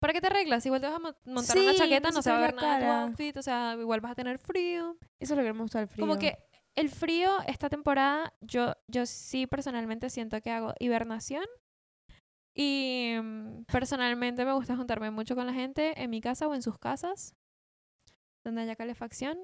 [0.00, 0.66] ¿Para qué te arreglas?
[0.66, 2.54] Igual te vas a mo- montar una Sí, chaqueta, no no se va a ver
[2.54, 3.02] nada de tu cara.
[3.04, 4.96] outfit, o sea, igual vas a tener frío.
[5.18, 6.06] Eso es lo que me gusta del frío.
[6.06, 6.36] Como que
[6.74, 11.44] el frío, esta temporada, yo, yo sí personalmente siento que hago hibernación.
[12.56, 16.62] Y mm, personalmente me gusta juntarme mucho con la gente en mi casa o en
[16.62, 17.34] sus casas,
[18.44, 19.38] donde haya calefacción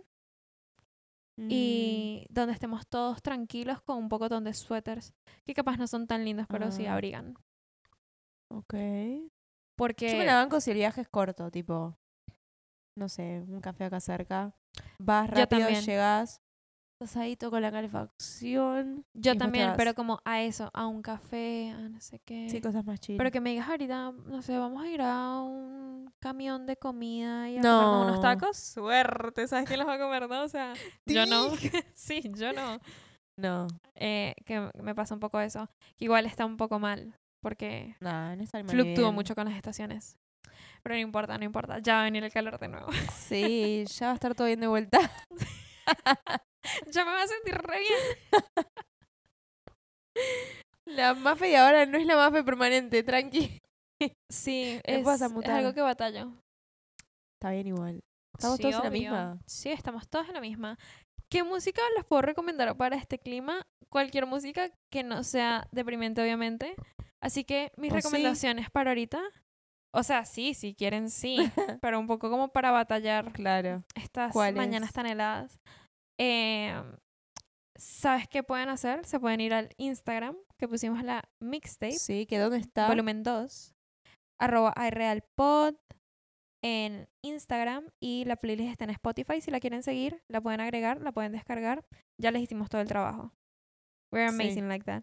[1.36, 5.14] Mm, y donde estemos todos tranquilos con un poco de suéteres,
[5.46, 6.94] que capaz no son tan lindos, pero sí Ah.
[6.94, 7.34] abrigan.
[8.48, 8.74] Ok.
[8.74, 9.28] Yo
[9.76, 11.96] Porque me la banco si el viaje es corto, tipo,
[12.94, 14.54] no sé, un café acá cerca.
[14.98, 16.42] Vas Yo rápido, llegas,
[17.38, 19.04] todo con la calefacción.
[19.14, 22.48] yo también, pero como a eso, a un café, a no sé qué.
[22.50, 23.16] Sí, cosas más chill.
[23.16, 27.48] Pero que me digas ahorita, no sé, vamos a ir a un camión de comida
[27.48, 28.20] y a comernos unos No.
[28.20, 28.56] tacos.
[28.58, 30.42] Suerte, ¿sabes quién los va a comer, no?
[30.42, 30.74] O sea,
[31.06, 31.48] yo no.
[31.94, 32.78] sí, yo no.
[33.38, 35.70] No, Eh, que me pasa un poco eso.
[35.96, 40.18] Que igual está un poco mal, porque nada, no fluctúo mucho con las estaciones.
[40.82, 41.78] Pero no importa, no importa.
[41.78, 42.88] Ya va a venir el calor de nuevo.
[43.14, 44.98] Sí, ya va a estar todo bien de vuelta.
[46.92, 47.98] ya me va a sentir re bien.
[50.86, 53.58] La mafe de ahora no es la mafe permanente, tranqui.
[54.30, 56.32] Sí, es, es algo que batallo.
[57.38, 58.00] Está bien igual.
[58.36, 59.38] Estamos Sí, todos en la misma.
[59.46, 60.78] Sí, estamos todos en la misma.
[61.30, 63.62] ¿Qué música les puedo recomendar para este clima?
[63.88, 66.74] Cualquier música que no sea deprimente, obviamente.
[67.22, 69.20] Así que mis recomendaciones para ahorita.
[69.92, 71.36] O sea, sí, si quieren, sí.
[71.80, 73.84] pero un poco como para batallar Claro.
[73.94, 75.58] estas mañanas tan heladas.
[76.20, 76.82] Eh,
[77.78, 79.06] ¿Sabes qué pueden hacer?
[79.06, 82.88] Se pueden ir al Instagram, que pusimos la mixtape Sí, que dónde está.
[82.88, 83.72] volumen 2,
[84.38, 85.76] arroba iRealPod
[86.62, 89.40] en Instagram y la playlist está en Spotify.
[89.40, 91.84] Si la quieren seguir, la pueden agregar, la pueden descargar.
[92.20, 93.32] ya les hicimos todo el trabajo.
[94.12, 94.34] We're Sí.
[94.34, 95.02] amazing like that.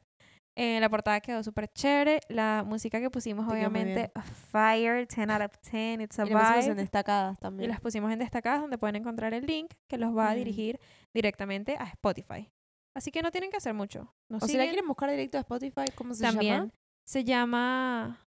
[0.56, 2.20] Eh, la portada quedó súper chévere.
[2.30, 4.12] La música que pusimos, Te obviamente,
[4.52, 6.76] fire, 10 out of 10, it's a Y lo pusimos en vibe.
[6.82, 7.70] destacadas Y también.
[7.72, 10.38] las pusimos en destacadas donde pueden encontrar el link que los va a Mm.
[10.38, 10.80] dirigir
[11.18, 12.50] directamente a Spotify.
[12.96, 14.14] Así que no tienen que hacer mucho.
[14.30, 16.54] Nos o si la quieren buscar directo a Spotify, ¿cómo se también.
[16.56, 16.72] llama?
[17.06, 18.28] Se llama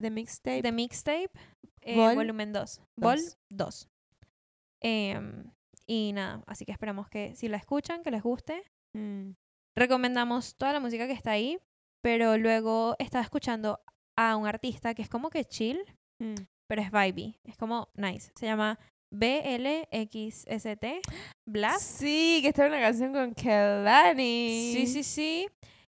[0.00, 0.62] The Mixtape.
[0.62, 1.30] The Mixtape,
[1.82, 2.80] eh, Vol volumen 2.
[2.96, 3.16] Vol
[3.50, 3.88] dos.
[3.88, 3.88] 2.
[4.80, 5.44] Em,
[5.86, 8.62] y nada, así que esperamos que si la escuchan, que les guste.
[8.94, 9.30] Mm.
[9.76, 11.58] Recomendamos toda la música que está ahí,
[12.02, 13.80] pero luego estaba escuchando
[14.16, 15.78] a un artista que es como que chill,
[16.20, 16.34] Mm.
[16.68, 17.38] pero es vibey.
[17.44, 18.30] Es como nice.
[18.36, 18.78] Se llama
[19.12, 20.84] BLXST,
[21.46, 21.80] Blast.
[22.00, 24.72] Sí, que está en una canción con Kelani.
[24.74, 25.48] Sí, sí, sí.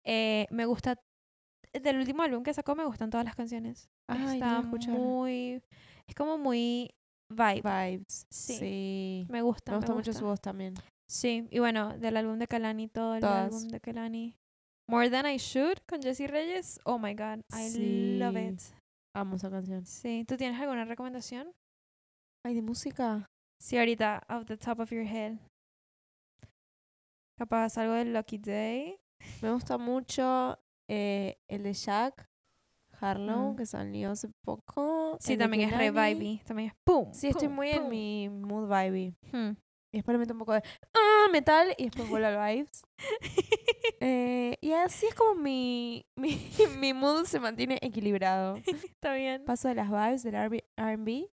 [0.03, 0.99] Eh, me gusta.
[1.73, 3.89] Del último álbum que sacó, me gustan todas las canciones.
[4.07, 5.61] Ay, Está muy.
[6.07, 6.91] Es como muy
[7.29, 7.61] vibe.
[7.63, 8.25] Vibes.
[8.29, 8.57] Sí.
[8.57, 9.25] Sí.
[9.29, 9.71] Me gusta.
[9.71, 10.75] Me gusta mucho su voz también.
[11.07, 13.45] Sí, y bueno, del álbum de Kalani, todo el Todas.
[13.53, 14.35] álbum de Kalani.
[14.89, 16.79] More Than I Should con Jessie Reyes.
[16.83, 18.61] Oh my god, I love it.
[19.15, 19.85] Amo esa canción.
[19.85, 21.51] Sí, ¿tú tienes alguna recomendación?
[22.45, 23.25] Ay, de música.
[23.61, 25.37] Sí, ahorita, off the top of your head.
[27.37, 28.97] Capaz algo de Lucky Day.
[29.41, 32.25] Me gusta mucho eh, el de Jack
[32.99, 33.55] Harlow, Mm.
[33.55, 35.17] que salió hace poco.
[35.19, 36.41] Sí, el también es re vibey.
[36.45, 37.13] También es pum.
[37.13, 39.15] Sí, estoy pum, muy en mi mood vibey.
[39.31, 39.51] Hmm.
[39.93, 40.63] Y después le meto un poco de
[40.95, 42.83] ah, metal y después vuelvo al vibes.
[44.05, 46.37] Eh, y así es como mi, mi,
[46.77, 48.55] mi mood se mantiene equilibrado.
[48.67, 49.45] Está bien.
[49.45, 51.29] Paso de las vibes del R&B.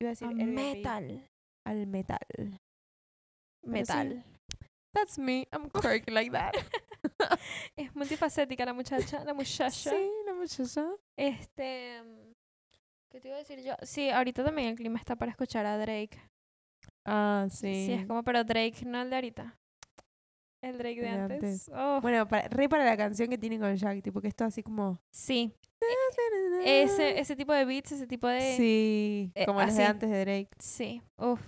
[0.00, 1.28] Iba a decir A R&B, metal.
[1.66, 2.18] al metal.
[2.36, 2.58] sí.
[3.70, 4.24] Metal.
[4.94, 5.46] That's me.
[5.52, 6.54] I'm quirky like that.
[7.76, 9.70] Es multifacética la muchacha, la muchacha.
[9.90, 10.86] sí, la muchacha.
[11.18, 12.02] Este.
[13.10, 13.74] ¿Qué te iba a decir yo?
[13.82, 16.18] Sí, ahorita también el clima está para escuchar a Drake.
[17.06, 17.86] Ah, sí.
[17.86, 19.56] Sí, es como, pero Drake no el de ahorita.
[20.62, 21.42] El Drake de, El de antes.
[21.68, 21.70] antes.
[21.74, 24.62] Oh, Bueno, para, re para la canción que tiene con Jack, tipo que esto así
[24.62, 24.98] como...
[25.12, 25.52] sí,
[26.64, 28.54] ese, ese tipo de beats, ese tipo de.
[28.56, 30.48] Sí, eh, como los de antes de Drake.
[30.58, 31.40] Sí, uf.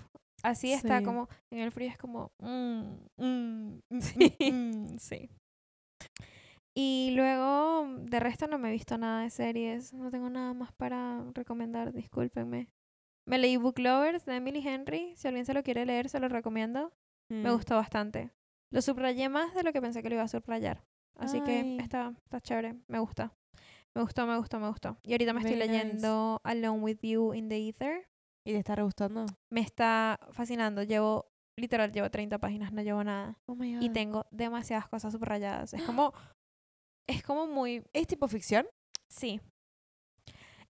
[0.42, 1.04] Así está Sí.
[1.04, 2.82] como en el frío es como mm,
[3.16, 4.34] mm, mm, Sí.
[4.40, 4.54] mm,
[4.94, 5.30] mm, sí.
[6.74, 10.72] Y luego de resto no me he visto nada de series, no tengo nada más
[10.72, 12.68] para recomendar, discúlpenme.
[13.26, 16.28] Me leí Book Lovers de Emily Henry, si alguien se lo quiere leer se lo
[16.28, 16.92] recomiendo.
[17.30, 17.54] Me Mm.
[17.54, 18.30] gustó bastante.
[18.70, 20.84] Lo subrayé más de lo que pensé que lo iba a subrayar.
[21.18, 21.78] Así que Ay.
[21.80, 23.32] está, está chévere, me gusta.
[23.96, 24.98] Me gustó, me gustó, me gustó.
[25.02, 25.66] Y ahorita me estoy nice.
[25.66, 28.06] leyendo Alone with You in the Ether
[28.44, 29.24] ¿Y te está re gustando?
[29.50, 30.82] me está fascinando.
[30.82, 33.38] Llevo, literal, llevo 30 páginas, no llevo nada.
[33.46, 35.72] Oh my Y tengo demasiadas cosas subrayadas.
[35.72, 36.12] Es como,
[37.08, 38.66] es como muy, ¿Es tipo ficción?
[39.08, 39.40] sí.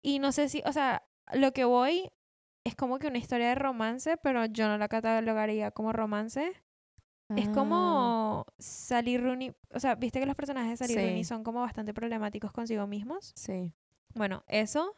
[0.03, 1.03] Y no sé si, o sea,
[1.33, 2.13] lo que voy
[2.65, 6.53] es como que una historia de romance, pero yo no la catalogaría como romance.
[7.35, 11.29] Es Ah, como Sally Rooney, o sea, viste que los personajes de Sally Rooney Sí.
[11.29, 13.33] son como bastante problemáticos consigo mismos.
[13.35, 13.73] Sí.
[14.15, 14.97] Bueno, eso.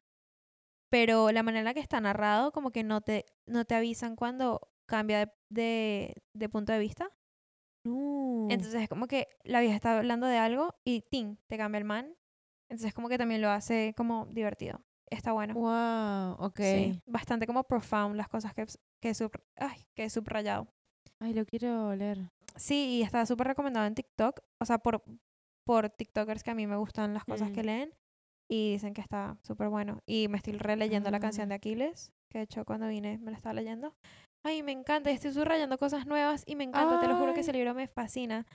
[0.91, 4.17] Pero la manera en la que está narrado, como que no te, no te avisan
[4.17, 7.11] cuando cambia de, de, de punto de vista.
[7.85, 8.47] No.
[8.51, 11.37] Entonces es como que la vieja está hablando de algo y ¡ting!
[11.47, 12.15] te cambia el man.
[12.71, 14.83] Entonces como que también lo hace como divertido.
[15.11, 15.55] Está bueno.
[15.55, 16.59] wow, ok.
[16.61, 18.67] Sí, bastante como profound las cosas que,
[19.01, 20.69] que, sub- ay, que he subrayado.
[21.21, 22.19] Ay, lo quiero leer.
[22.57, 24.41] Sí, y está súper recomendado en TikTok.
[24.61, 25.03] O sea, por,
[25.67, 27.67] por TikTokers que a mí me gustan las cosas que Mm.
[27.67, 27.95] leen.
[28.51, 30.01] Y dicen que está súper bueno.
[30.07, 31.49] Y me estoy releyendo la canción Ah.
[31.51, 33.95] de Aquiles, que de hecho cuando vine me la estaba leyendo.
[34.45, 35.11] Ay, me encanta.
[35.11, 36.99] y Estoy subrayando cosas nuevas y me encanta.
[37.01, 38.47] Te lo juro que ese libro me fascina.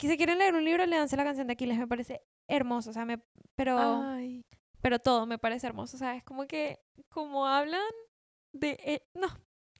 [0.00, 1.78] Si se quieren leer un libro, léanse la canción de Aquiles.
[1.78, 2.90] Me parece hermoso.
[2.90, 3.20] O sea, me,
[3.54, 4.42] pero, Ay.
[4.80, 5.96] pero todo me parece hermoso.
[5.96, 6.80] O sea, es como que,
[7.10, 7.82] como hablan
[8.54, 8.78] de...
[8.82, 9.26] eh, no,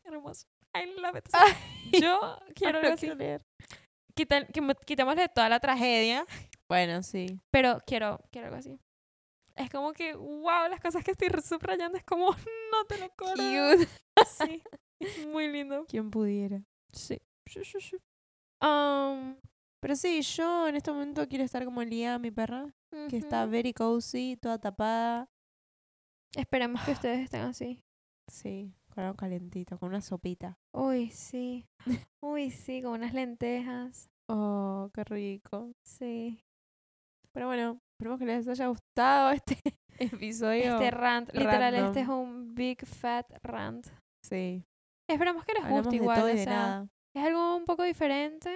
[0.04, 0.46] hermoso.
[0.74, 1.26] I love it.
[1.26, 3.10] O sea, yo quiero algo así
[4.14, 4.46] quitan,
[4.84, 6.26] quitémosle toda la tragedia,
[6.68, 7.40] Bueno, sí.
[7.50, 8.78] pero quiero, quiero algo así.
[9.56, 12.30] Es como que, wow, las cosas que estoy subrayando es como,
[12.72, 13.08] no te lo.
[13.10, 13.88] Cute.
[14.26, 14.62] Sí,
[15.28, 15.86] muy lindo.
[15.86, 16.62] Quien pudiera.
[16.92, 17.20] Sí.
[18.62, 19.36] Um,
[19.80, 22.72] Pero sí, yo en este momento quiero estar como Lía, mi perra,
[23.08, 25.28] que está very cozy, toda tapada.
[26.36, 27.80] Esperemos que ustedes estén así.
[28.30, 30.58] Sí, con algo calentito, con una sopita.
[30.74, 31.66] Uy, sí.
[32.22, 34.10] Uy, sí, con unas lentejas.
[34.28, 35.72] Oh, qué rico.
[35.84, 36.42] Sí.
[37.32, 39.58] Pero bueno, esperemos que les haya gustado este
[39.98, 40.74] episodio.
[40.74, 43.86] Este rant, literal, este es un big fat rant.
[44.24, 44.64] Sí,
[45.08, 46.18] Esperemos que les hablamos guste de igual.
[46.18, 46.88] todo y o de sea, nada.
[47.16, 48.50] Es algo un poco diferente.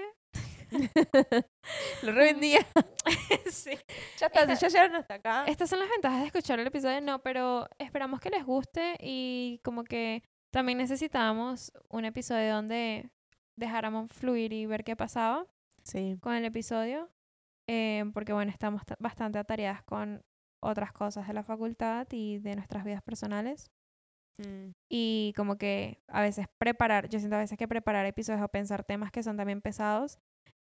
[2.02, 2.60] Lo revendía.
[3.50, 3.70] sí.
[4.18, 5.44] ya está, Esta- ya llegaron hasta acá.
[5.46, 9.60] Estas son las ventajas de escuchar el episodio, no, pero esperamos que les guste y
[9.64, 10.22] como que
[10.52, 13.10] también necesitamos un episodio donde
[13.58, 15.46] dejáramos fluir y ver qué pasaba
[15.82, 16.16] Sí.
[16.20, 17.10] con el episodio.
[17.66, 20.22] eh, porque bueno, estamos ta- bastante atareadas con
[20.62, 23.70] otras cosas de la facultad y de nuestras vidas personales.
[24.38, 28.48] Mm, Y como que a veces preparar, yo siento a veces que preparar episodios o
[28.48, 30.18] pensar temas que son también pesados,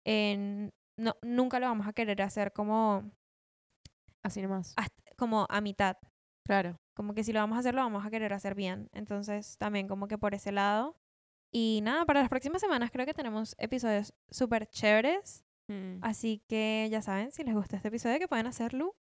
[0.07, 3.11] en, no, nunca lo vamos a querer hacer como,
[4.23, 4.73] Así nomás.
[4.77, 5.97] hasta- como a mitad.
[6.45, 6.77] Claro.
[6.95, 8.89] Como que si lo vamos a hacer, lo vamos a querer hacer bien.
[8.93, 10.95] Entonces, también como que por ese lado.
[11.53, 15.43] Y nada, para las próximas semanas creo que tenemos episodios súper chéveres.
[15.69, 15.99] Mm.
[16.01, 18.95] Así que ya saben, si les gusta este episodio, que pueden hacerlo.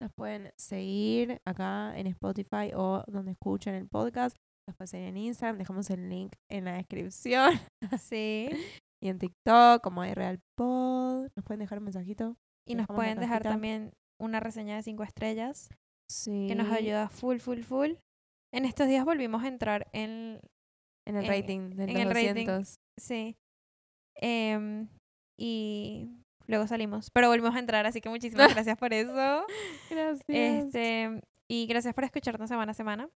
[0.00, 4.36] Nos pueden seguir acá en Spotify o donde escuchen el podcast.
[4.68, 5.58] Nos pueden seguir en Instagram.
[5.58, 7.52] Dejamos el link en la descripción.
[8.00, 8.48] Sí.
[9.02, 11.28] Y en TikTok, como iRealPod.
[11.36, 12.36] Nos pueden dejar un mensajito.
[12.66, 15.68] Y nos pueden dejar también una reseña de cinco estrellas,
[16.10, 16.46] Sí.
[16.48, 17.92] que nos ayuda full, full, full.
[18.52, 20.40] En estos días volvimos a entrar en...
[21.06, 22.46] En el en- rating de en los el rating.
[22.46, 22.76] 200.
[22.98, 23.36] Sí.
[24.16, 24.88] Em,
[25.38, 26.08] y
[26.48, 27.10] luego salimos.
[27.12, 29.44] Pero volvimos a entrar, así que muchísimas gracias por eso.
[29.90, 30.24] Gracias.
[30.28, 33.08] Este, y gracias por escucharnos semana a semana.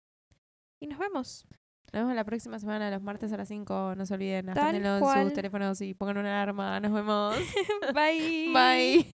[0.81, 1.47] Y nos vemos.
[1.93, 3.95] Nos vemos la próxima semana, los martes a las 5.
[3.97, 6.79] No se olviden, agéndenlo en sus teléfonos y pongan una alarma.
[6.81, 7.37] Nos vemos.
[7.95, 8.53] Bye.
[8.53, 9.15] Bye.